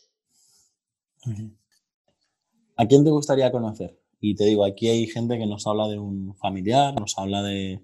¿A 2.76 2.86
quién 2.86 3.04
te 3.04 3.10
gustaría 3.10 3.52
conocer? 3.52 3.98
Y 4.20 4.34
te 4.34 4.44
digo, 4.44 4.64
aquí 4.64 4.88
hay 4.88 5.06
gente 5.06 5.38
que 5.38 5.46
nos 5.46 5.66
habla 5.66 5.88
de 5.88 5.98
un 5.98 6.36
familiar, 6.36 6.94
nos 6.98 7.18
habla 7.18 7.42
de, 7.42 7.82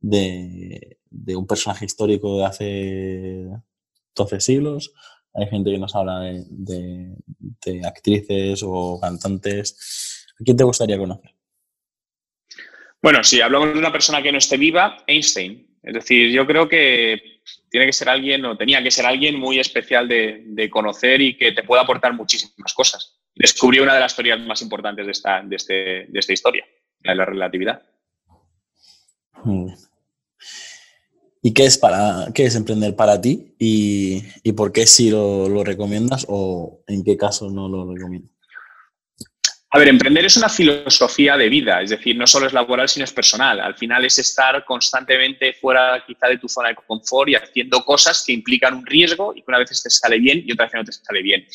de, 0.00 1.36
un 1.36 1.46
personaje 1.46 1.84
histórico 1.84 2.38
de 2.38 2.44
hace 2.44 3.48
12 4.14 4.40
siglos, 4.40 4.92
hay 5.34 5.46
gente 5.48 5.70
que 5.70 5.78
nos 5.78 5.94
habla 5.94 6.20
de, 6.20 7.16
de, 7.64 7.86
actrices 7.86 8.62
o 8.64 8.98
cantantes. 9.00 10.26
¿A 10.40 10.44
quién 10.44 10.56
te 10.56 10.64
gustaría 10.64 10.98
conocer? 10.98 11.34
Bueno, 13.00 13.22
si 13.22 13.40
hablamos 13.40 13.72
de 13.72 13.78
una 13.78 13.92
persona 13.92 14.22
que 14.22 14.32
no 14.32 14.38
esté 14.38 14.56
viva, 14.56 14.96
Einstein. 15.06 15.67
Es 15.82 15.94
decir, 15.94 16.30
yo 16.30 16.46
creo 16.46 16.68
que 16.68 17.40
tiene 17.70 17.86
que 17.86 17.92
ser 17.92 18.08
alguien 18.08 18.44
o 18.44 18.56
tenía 18.56 18.82
que 18.82 18.90
ser 18.90 19.06
alguien 19.06 19.38
muy 19.38 19.58
especial 19.58 20.08
de, 20.08 20.68
conocer 20.70 21.20
y 21.20 21.36
que 21.36 21.52
te 21.52 21.62
pueda 21.62 21.82
aportar 21.82 22.12
muchísimas 22.14 22.72
cosas. 22.74 23.18
Descubrió 23.34 23.82
una 23.82 23.94
de 23.94 24.00
las 24.00 24.14
teorías 24.14 24.40
más 24.40 24.62
importantes 24.62 25.06
de 25.06 25.12
esta, 25.12 25.42
de 25.42 25.56
este, 25.56 25.74
de 26.08 26.18
esta 26.18 26.32
historia, 26.32 26.66
la 27.02 27.12
de 27.12 27.16
la 27.16 27.24
relatividad. 27.24 27.82
¿Y 31.42 31.54
qué 31.54 31.64
es, 31.64 31.78
para, 31.78 32.26
qué 32.34 32.46
es 32.46 32.56
emprender 32.56 32.96
para 32.96 33.20
ti? 33.20 33.54
¿Y, 33.58 34.52
por 34.52 34.72
qué 34.72 34.86
sí 34.86 35.10
lo, 35.10 35.48
lo 35.48 35.62
recomiendas 35.62 36.26
o 36.28 36.82
en 36.88 37.04
qué 37.04 37.16
caso 37.16 37.48
no 37.48 37.68
lo 37.68 37.92
recomiendas? 37.92 38.37
A 39.70 39.78
ver, 39.78 39.88
emprender 39.88 40.24
es 40.24 40.36
una 40.38 40.48
filosofía 40.48 41.36
de 41.36 41.50
vida, 41.50 41.82
es 41.82 41.90
decir, 41.90 42.16
no 42.16 42.26
solo 42.26 42.46
es 42.46 42.54
laboral, 42.54 42.88
sino 42.88 43.04
es 43.04 43.12
personal. 43.12 43.60
Al 43.60 43.74
final 43.76 44.02
es 44.02 44.18
estar 44.18 44.64
constantemente 44.64 45.52
fuera 45.52 46.02
quizá 46.06 46.26
de 46.28 46.38
tu 46.38 46.48
zona 46.48 46.70
de 46.70 46.74
confort 46.74 47.28
y 47.28 47.34
haciendo 47.34 47.84
cosas 47.84 48.24
que 48.26 48.32
implican 48.32 48.74
un 48.74 48.86
riesgo 48.86 49.34
y 49.34 49.42
que 49.42 49.44
una 49.48 49.58
vez 49.58 49.82
te 49.82 49.90
sale 49.90 50.18
bien 50.18 50.42
y 50.46 50.52
otra 50.52 50.66
vez 50.66 50.74
no 50.74 50.84
te 50.84 50.92
sale 50.92 51.20
bien. 51.20 51.46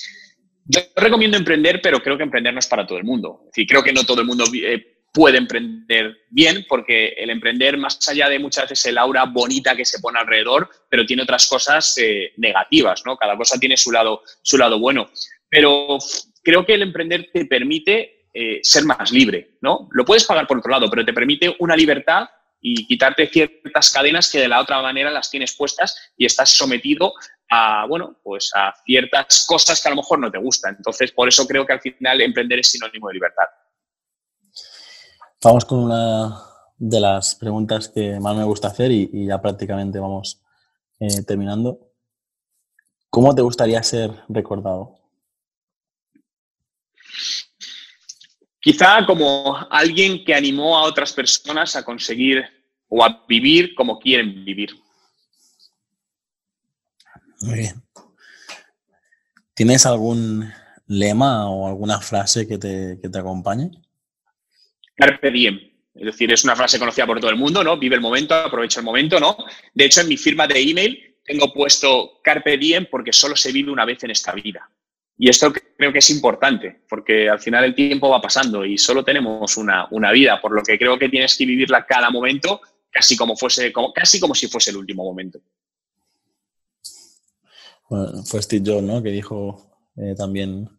Yo 0.66 0.82
recomiendo 0.96 1.38
emprender, 1.38 1.82
pero 1.82 2.02
creo 2.04 2.16
que 2.16 2.24
emprender 2.24 2.54
no 2.54 2.60
es 2.60 2.68
para 2.68 2.86
todo 2.86 3.00
el 3.00 3.04
mundo. 3.04 3.40
Es 3.46 3.48
decir, 3.48 3.68
creo 3.68 3.84
que 3.84 3.92
no 3.92 4.04
todo 4.04 4.22
el 4.22 4.28
mundo 4.28 4.46
eh, 4.54 5.02
puede 5.12 5.40
emprender 5.40 6.16
bien, 6.30 6.66
porque 6.70 7.10
el 7.18 7.32
emprender, 7.32 7.78
más 7.80 8.08
allá 8.08 8.30
de 8.30 8.38
muchas 8.38 8.70
veces 8.70 8.86
el 8.86 9.00
aura 9.00 9.26
bonita 9.26 9.76
que 9.76 9.86
se 9.86 10.00
pone 10.00 10.20
alrededor, 10.20 10.70
pero 10.88 11.04
tiene 11.04 11.24
otras 11.24 11.48
cosas 11.48 11.98
eh, 11.98 12.34
negativas, 12.38 13.02
¿no? 13.08 13.18
Cada 13.18 13.36
cosa 13.36 13.60
tiene 13.60 13.76
su 13.76 13.92
lado, 13.92 14.22
su 14.44 14.58
lado 14.58 14.80
bueno. 14.80 15.10
Pero 15.50 15.98
creo 16.44 16.66
que 16.66 16.76
el 16.76 16.82
emprender 16.84 17.30
te 17.34 17.46
permite 17.46 18.28
eh, 18.34 18.60
ser 18.64 18.84
más 18.86 19.12
libre, 19.12 19.58
¿no? 19.62 19.88
Lo 19.92 20.06
puedes 20.06 20.26
pagar 20.26 20.48
por 20.48 20.58
otro 20.58 20.72
lado, 20.72 20.90
pero 20.90 21.06
te 21.06 21.14
permite 21.14 21.56
una 21.60 21.76
libertad 21.76 22.28
y 22.60 22.88
quitarte 22.88 23.28
ciertas 23.28 23.92
cadenas 23.92 24.32
que 24.32 24.40
de 24.40 24.48
la 24.48 24.62
otra 24.62 24.82
manera 24.82 25.12
las 25.12 25.30
tienes 25.30 25.56
puestas 25.56 26.14
y 26.18 26.26
estás 26.26 26.50
sometido 26.50 27.14
a, 27.50 27.86
bueno, 27.88 28.18
pues 28.24 28.52
a 28.56 28.74
ciertas 28.86 29.46
cosas 29.48 29.82
que 29.82 29.90
a 29.90 29.92
lo 29.92 29.98
mejor 29.98 30.20
no 30.20 30.32
te 30.32 30.38
gustan. 30.38 30.76
Entonces, 30.78 31.12
por 31.12 31.28
eso 31.28 31.46
creo 31.46 31.66
que 31.66 31.74
al 31.74 31.82
final 31.82 32.22
emprender 32.22 32.60
es 32.60 32.72
sinónimo 32.72 33.10
de 33.10 33.14
libertad. 33.14 33.46
Vamos 35.44 35.66
con 35.66 35.80
una 35.80 36.42
de 36.78 37.00
las 37.00 37.36
preguntas 37.36 37.90
que 37.90 38.20
más 38.20 38.36
me 38.36 38.46
gusta 38.46 38.70
hacer 38.70 38.92
y, 38.92 39.28
ya 39.28 39.42
prácticamente 39.42 40.00
vamos 40.00 40.42
eh, 41.00 41.22
terminando. 41.24 41.92
¿Cómo 43.10 43.36
te 43.36 43.42
gustaría 43.42 43.84
ser 43.84 44.12
recordado? 44.30 45.03
Quizá 48.64 49.06
como 49.06 49.58
alguien 49.70 50.24
que 50.24 50.34
animó 50.34 50.78
a 50.78 50.84
otras 50.84 51.12
personas 51.12 51.76
a 51.76 51.84
conseguir 51.84 52.46
o 52.88 53.04
a 53.04 53.26
vivir 53.28 53.76
como 53.76 54.00
quieren 54.00 54.46
vivir. 54.46 54.74
Muy 57.42 57.60
bien. 57.60 57.84
¿Tienes 59.54 59.86
algún 59.86 60.50
lema 60.88 61.50
o 61.50 61.68
alguna 61.68 62.00
frase 62.00 62.48
que 62.48 62.58
te, 62.58 63.00
que 63.02 63.10
te 63.10 63.20
acompañe? 63.20 63.70
Carpe 64.96 65.30
diem. 65.30 65.60
Es 65.94 66.06
decir, 66.06 66.32
es 66.32 66.46
una 66.46 66.56
frase 66.56 66.80
conocida 66.80 67.06
por 67.06 67.20
todo 67.20 67.32
el 67.32 67.36
mundo, 67.36 67.66
¿no? 67.66 67.78
Vive 67.78 67.96
el 67.96 68.02
momento, 68.02 68.34
aprovecha 68.34 68.80
el 68.80 68.86
momento, 68.86 69.20
¿no? 69.20 69.36
De 69.74 69.84
hecho, 69.84 70.00
en 70.00 70.08
mi 70.08 70.16
firma 70.16 70.48
de 70.48 70.62
email 70.62 71.18
tengo 71.26 71.52
puesto 71.52 72.22
Carpe 72.24 72.58
diem 72.58 72.88
porque 72.90 73.12
solo 73.12 73.36
se 73.36 73.52
vive 73.52 73.72
una 73.72 73.84
vez 73.84 74.02
en 74.06 74.12
esta 74.12 74.32
vida. 74.32 74.70
Y 75.18 75.30
esto 75.30 75.54
creo 75.78 75.94
que 75.94 76.00
es 76.00 76.10
importante, 76.10 76.84
porque 76.90 77.30
al 77.30 77.40
final 77.40 77.64
el 77.64 77.76
tiempo 77.76 78.10
va 78.10 78.22
pasando 78.22 78.66
y 78.66 78.78
solo 78.78 79.04
tenemos 79.04 79.58
una, 79.58 80.12
vida, 80.12 80.42
por 80.42 80.54
lo 80.54 80.64
que 80.64 80.78
creo 80.78 80.98
que 80.98 81.10
tienes 81.10 81.38
que 81.38 81.46
vivirla 81.46 81.86
cada 81.86 82.10
momento 82.10 82.62
casi 82.90 83.16
como, 83.16 83.36
fuese, 83.36 83.72
como, 83.72 83.94
casi 83.94 84.20
como 84.20 84.36
si 84.36 84.48
fuese 84.48 84.72
el 84.72 84.78
último 84.78 85.04
momento. 85.04 85.40
fue 88.26 88.42
Steve 88.42 88.64
Jobs, 88.66 88.84
¿no? 88.84 89.02
Que 89.02 89.10
dijo 89.10 89.78
eh, 89.98 90.16
también 90.16 90.70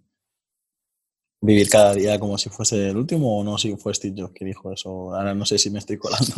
vivir 1.40 1.68
cada 1.68 1.94
día 1.94 2.18
como 2.18 2.38
si 2.38 2.48
fuese 2.48 2.90
el 2.90 2.96
último 2.96 3.38
o 3.38 3.44
no, 3.44 3.58
si 3.58 3.76
fue 3.76 3.94
Steve 3.94 4.14
Jobs 4.16 4.34
que 4.34 4.44
dijo 4.44 4.72
eso. 4.72 5.14
Ahora 5.14 5.34
no 5.34 5.44
sé 5.44 5.58
si 5.58 5.70
me 5.70 5.78
estoy 5.78 5.98
colando. 5.98 6.34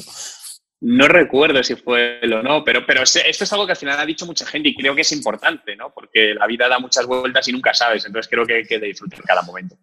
No 0.80 1.08
recuerdo 1.08 1.62
si 1.62 1.74
fue 1.74 2.18
él 2.20 2.34
o 2.34 2.42
no, 2.42 2.62
pero, 2.62 2.84
pero 2.86 3.02
esto 3.02 3.20
es 3.24 3.52
algo 3.52 3.64
que 3.64 3.72
al 3.72 3.78
final 3.78 3.98
ha 3.98 4.04
dicho 4.04 4.26
mucha 4.26 4.44
gente 4.44 4.68
y 4.68 4.76
creo 4.76 4.94
que 4.94 5.00
es 5.00 5.12
importante, 5.12 5.74
¿no? 5.74 5.92
Porque 5.92 6.34
la 6.34 6.46
vida 6.46 6.68
da 6.68 6.78
muchas 6.78 7.06
vueltas 7.06 7.48
y 7.48 7.52
nunca 7.52 7.72
sabes, 7.72 8.04
entonces 8.04 8.30
creo 8.30 8.44
que 8.44 8.56
hay 8.56 8.64
que 8.64 8.78
disfrutar 8.78 9.22
cada 9.22 9.42
momento. 9.42 9.76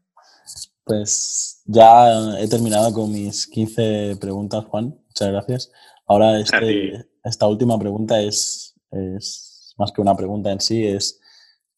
Pues 0.84 1.64
ya 1.66 2.38
he 2.40 2.48
terminado 2.48 2.94
con 2.94 3.12
mis 3.12 3.48
15 3.48 4.18
preguntas, 4.22 4.66
Juan. 4.66 4.96
Muchas 5.08 5.30
gracias. 5.30 5.72
Ahora 6.06 6.40
este, 6.40 7.06
esta 7.24 7.48
última 7.48 7.80
pregunta 7.80 8.22
es, 8.22 8.76
es, 8.92 9.74
más 9.78 9.92
que 9.92 10.02
una 10.02 10.16
pregunta 10.16 10.52
en 10.52 10.60
sí, 10.60 10.86
es 10.86 11.20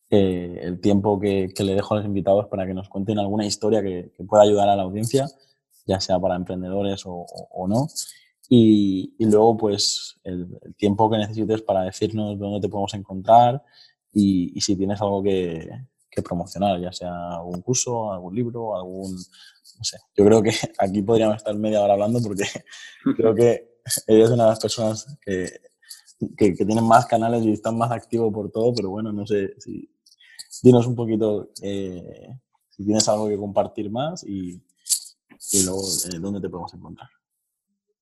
eh, 0.09 0.59
el 0.61 0.81
tiempo 0.81 1.19
que, 1.19 1.53
le 1.57 1.75
dejo 1.75 1.93
a 1.93 1.97
los 1.97 2.05
invitados 2.05 2.47
para 2.47 2.65
que 2.65 2.73
nos 2.73 2.89
cuenten 2.89 3.19
alguna 3.19 3.45
historia 3.45 3.81
que, 3.81 4.11
pueda 4.27 4.43
ayudar 4.43 4.67
a 4.67 4.75
la 4.75 4.83
audiencia, 4.83 5.25
ya 5.85 6.01
sea 6.01 6.19
para 6.19 6.35
emprendedores 6.35 7.03
o 7.05 7.67
no. 7.69 7.87
Y, 8.49 9.13
luego, 9.19 9.57
pues, 9.57 10.19
el, 10.23 10.47
tiempo 10.77 11.09
que 11.09 11.17
necesites 11.17 11.61
para 11.61 11.83
decirnos 11.83 12.37
dónde 12.37 12.59
te 12.61 12.69
podemos 12.69 12.93
encontrar 12.93 13.63
y, 14.13 14.59
si 14.61 14.75
tienes 14.75 15.01
algo 15.01 15.23
que, 15.23 15.69
promocionar, 16.23 16.79
ya 16.79 16.93
sea 16.93 17.35
algún 17.35 17.61
curso, 17.61 18.11
algún 18.11 18.35
libro, 18.35 18.75
algún... 18.75 19.13
No 19.77 19.83
sé, 19.83 19.97
yo 20.15 20.23
creo 20.23 20.41
que 20.41 20.51
aquí 20.79 21.01
podríamos 21.01 21.37
estar 21.37 21.53
media 21.55 21.81
hora 21.81 21.93
hablando 21.93 22.21
porque 22.21 22.45
creo 23.17 23.35
que 23.35 23.79
eres 24.07 24.29
una 24.29 24.43
de 24.45 24.49
las 24.51 24.59
personas 24.59 25.17
que, 25.21 25.49
que, 26.37 26.53
tienen 26.53 26.85
más 26.85 27.05
canales 27.05 27.43
y 27.43 27.51
están 27.51 27.77
más 27.77 27.91
activos 27.91 28.33
por 28.33 28.49
todo, 28.51 28.73
pero 28.73 28.89
bueno, 28.89 29.11
no 29.11 29.25
sé 29.25 29.55
si... 29.59 29.89
Dinos 30.63 30.87
un 30.87 30.95
poquito 30.95 31.51
eh, 31.61 32.29
si 32.69 32.85
tienes 32.85 33.07
algo 33.09 33.27
que 33.27 33.37
compartir 33.37 33.91
más 33.91 34.23
y, 34.23 34.61
y 35.51 35.63
luego 35.63 35.81
eh, 35.81 36.17
dónde 36.19 36.39
te 36.39 36.49
podemos 36.49 36.73
encontrar. 36.73 37.09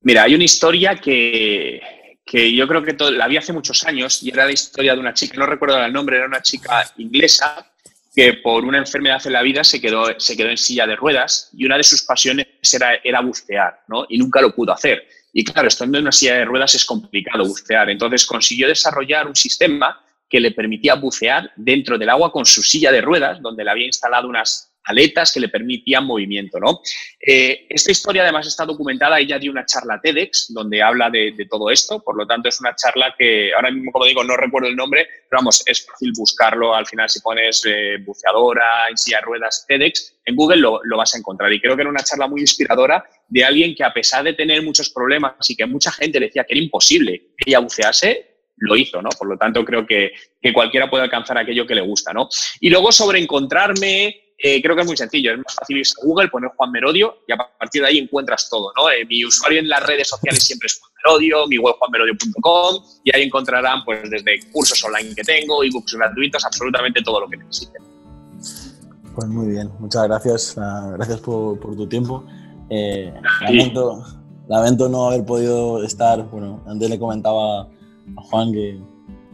Mira, 0.03 0.23
hay 0.23 0.35
una 0.35 0.43
historia 0.43 0.95
que, 0.95 1.81
yo 2.31 2.67
creo 2.67 2.83
que 2.83 2.95
la 3.11 3.27
vi 3.27 3.37
hace 3.37 3.53
muchos 3.53 3.85
años 3.85 4.21
y 4.21 4.29
era 4.29 4.45
la 4.45 4.51
historia 4.51 4.93
de 4.93 4.99
una 4.99 5.13
chica, 5.13 5.37
no 5.37 5.45
recuerdo 5.45 5.83
el 5.83 5.93
nombre, 5.93 6.17
era 6.17 6.25
una 6.25 6.41
chica 6.41 6.83
inglesa 6.97 7.71
que 8.13 8.33
por 8.33 8.65
una 8.65 8.77
enfermedad 8.77 9.25
en 9.25 9.33
la 9.33 9.41
vida 9.41 9.63
se 9.63 9.79
quedó, 9.79 10.19
se 10.19 10.35
quedó 10.35 10.49
en 10.49 10.57
silla 10.57 10.85
de 10.85 10.97
ruedas 10.97 11.49
y 11.53 11.65
una 11.65 11.77
de 11.77 11.83
sus 11.83 12.03
pasiones 12.03 12.47
era, 12.73 12.95
era 13.03 13.21
bucear, 13.21 13.83
¿no? 13.87 14.05
Y 14.09 14.17
nunca 14.17 14.41
lo 14.41 14.53
pudo 14.53 14.73
hacer. 14.73 15.07
Y 15.31 15.43
claro, 15.43 15.69
estando 15.69 15.97
en 15.97 16.03
una 16.03 16.11
silla 16.11 16.35
de 16.35 16.45
ruedas 16.45 16.75
es 16.75 16.85
complicado 16.85 17.45
bucear. 17.45 17.89
Entonces 17.89 18.25
consiguió 18.25 18.67
desarrollar 18.67 19.25
un 19.25 19.35
sistema 19.35 20.03
que 20.29 20.39
le 20.39 20.51
permitía 20.51 20.95
bucear 20.95 21.51
dentro 21.55 21.97
del 21.97 22.09
agua 22.09 22.31
con 22.31 22.45
su 22.45 22.61
silla 22.61 22.91
de 22.91 23.01
ruedas, 23.01 23.41
donde 23.41 23.63
le 23.63 23.71
había 23.71 23.87
instalado 23.87 24.27
unas 24.27 24.72
aletas 24.85 25.31
que 25.33 25.39
le 25.39 25.49
permitían 25.49 26.05
movimiento. 26.05 26.59
¿no? 26.59 26.81
Eh, 27.19 27.65
esta 27.69 27.91
historia 27.91 28.23
además 28.23 28.47
está 28.47 28.65
documentada, 28.65 29.19
ella 29.19 29.39
dio 29.39 29.51
una 29.51 29.65
charla 29.65 29.99
TEDx 30.01 30.53
donde 30.53 30.81
habla 30.81 31.09
de, 31.09 31.33
todo 31.49 31.69
esto, 31.69 32.01
por 32.01 32.17
lo 32.17 32.25
tanto 32.25 32.49
es 32.49 32.59
una 32.59 32.75
charla 32.75 33.13
que 33.17 33.53
ahora 33.53 33.71
mismo, 33.71 33.91
como 33.91 34.05
digo, 34.05 34.23
no 34.23 34.37
recuerdo 34.37 34.67
el 34.67 34.75
nombre, 34.75 35.07
pero 35.29 35.39
vamos, 35.39 35.63
es 35.65 35.85
fácil 35.85 36.11
buscarlo, 36.15 36.73
al 36.73 36.85
final 36.85 37.09
si 37.09 37.19
pones 37.19 37.63
eh, 37.65 37.97
buceadora, 37.99 38.87
en 38.89 38.97
silla 38.97 39.17
de 39.17 39.25
ruedas, 39.25 39.65
TEDx, 39.67 40.15
en 40.25 40.35
Google 40.35 40.57
lo, 40.57 40.79
lo, 40.83 40.97
vas 40.97 41.13
a 41.15 41.17
encontrar. 41.17 41.51
Y 41.51 41.59
creo 41.59 41.75
que 41.75 41.81
era 41.81 41.89
una 41.89 42.03
charla 42.03 42.27
muy 42.27 42.41
inspiradora 42.41 43.03
de 43.27 43.43
alguien 43.43 43.75
que 43.75 43.83
a 43.83 43.93
pesar 43.93 44.23
de 44.23 44.33
tener 44.33 44.61
muchos 44.63 44.89
problemas 44.89 45.33
y 45.49 45.55
que 45.55 45.65
mucha 45.65 45.91
gente 45.91 46.19
decía 46.19 46.45
que 46.45 46.53
era 46.53 46.63
imposible 46.63 47.33
que 47.37 47.49
ella 47.49 47.59
bucease, 47.59 48.33
lo 48.57 48.75
hizo, 48.75 49.01
¿no? 49.01 49.09
Por 49.09 49.27
lo 49.27 49.37
tanto, 49.37 49.65
creo 49.65 49.85
que, 49.85 50.13
que, 50.41 50.53
cualquiera 50.53 50.89
puede 50.89 51.03
alcanzar 51.03 51.37
aquello 51.37 51.65
que 51.65 51.75
le 51.75 51.81
gusta, 51.81 52.13
¿no? 52.13 52.29
Y 52.59 52.69
luego 52.69 52.91
sobre 52.91 53.19
encontrarme, 53.19 54.22
eh, 54.37 54.61
creo 54.61 54.75
que 54.75 54.81
es 54.81 54.87
muy 54.87 54.97
sencillo. 54.97 55.33
Es 55.33 55.37
más 55.37 55.55
fácil 55.55 55.77
irse 55.77 55.93
a 56.01 56.05
Google, 56.05 56.27
poner 56.29 56.51
Juan 56.55 56.71
Merodio 56.71 57.19
y 57.27 57.33
a 57.33 57.37
partir 57.37 57.81
de 57.81 57.87
ahí 57.87 57.97
encuentras 57.97 58.49
todo. 58.49 58.71
¿no? 58.77 58.89
Eh, 58.89 59.05
mi 59.05 59.25
usuario 59.25 59.59
en 59.59 59.69
las 59.69 59.85
redes 59.85 60.09
sociales 60.09 60.43
siempre 60.43 60.67
es 60.67 60.79
Juan 60.79 60.91
Merodio, 61.03 61.47
mi 61.47 61.57
web 61.57 61.75
juanmerodio.com 61.79 62.83
y 63.03 63.15
ahí 63.15 63.23
encontrarán 63.23 63.83
pues 63.85 64.09
desde 64.09 64.39
cursos 64.51 64.83
online 64.83 65.15
que 65.15 65.23
tengo, 65.23 65.63
ebooks 65.63 65.93
gratuitos, 65.93 66.43
absolutamente 66.45 67.01
todo 67.01 67.21
lo 67.21 67.29
que 67.29 67.37
necesiten. 67.37 67.83
Pues 69.15 69.27
muy 69.27 69.47
bien, 69.47 69.71
muchas 69.79 70.03
gracias. 70.07 70.55
Gracias 70.55 71.19
por, 71.19 71.59
tu 71.59 71.87
tiempo. 71.87 72.25
Eh, 72.69 73.13
lamento, 73.41 74.03
lamento 74.47 74.89
no 74.89 75.07
haber 75.07 75.23
podido 75.23 75.83
estar, 75.83 76.23
bueno, 76.29 76.63
antes 76.67 76.89
le 76.89 76.97
comentaba 76.97 77.61
a 77.61 78.21
Juan 78.23 78.51
que 78.51 78.79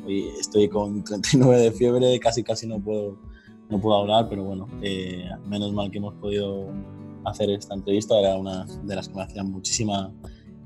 hoy 0.06 0.30
estoy 0.40 0.68
con 0.68 1.04
39 1.04 1.58
de 1.62 1.72
fiebre, 1.72 2.20
casi 2.20 2.44
casi 2.44 2.68
no 2.68 2.80
puedo 2.80 3.29
no 3.70 3.80
puedo 3.80 4.00
hablar, 4.00 4.28
pero 4.30 4.44
bueno, 4.44 4.68
eh, 4.82 5.30
menos 5.46 5.72
mal 5.74 5.92
que 5.92 6.00
hemos 6.00 6.16
podido 6.16 6.68
hacer 7.26 7.50
esta 7.52 7.76
entrevista, 7.76 8.20
era 8.20 8.36
una 8.36 8.66
de 8.84 8.96
las 8.96 9.08
que 9.08 9.16
me 9.16 9.24
hacían 9.24 9.52
muchísima 9.52 10.12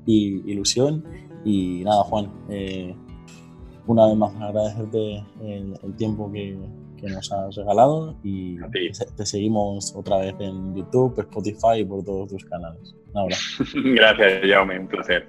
ilusión. 0.06 1.04
Y 1.44 1.82
nada, 1.84 2.02
Juan, 2.04 2.32
eh, 2.48 2.94
una 3.86 4.06
vez 4.06 4.16
más 4.16 4.34
agradecerte 4.40 5.22
el, 5.42 5.96
tiempo 5.96 6.30
que, 6.32 6.56
nos 7.02 7.30
has 7.30 7.54
regalado 7.54 8.16
y 8.22 8.56
te, 8.70 9.26
seguimos 9.26 9.94
otra 9.94 10.16
vez 10.20 10.34
en 10.40 10.74
YouTube, 10.74 11.20
Spotify 11.20 11.80
y 11.80 11.84
por 11.84 12.02
todos 12.02 12.30
tus 12.30 12.46
canales. 12.46 12.96
Gracias, 13.74 14.40
Jaume, 14.50 14.78
un 14.78 14.88
placer. 14.88 15.28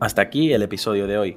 Hasta 0.00 0.22
aquí 0.22 0.50
el 0.50 0.62
episodio 0.62 1.06
de 1.06 1.18
hoy. 1.18 1.36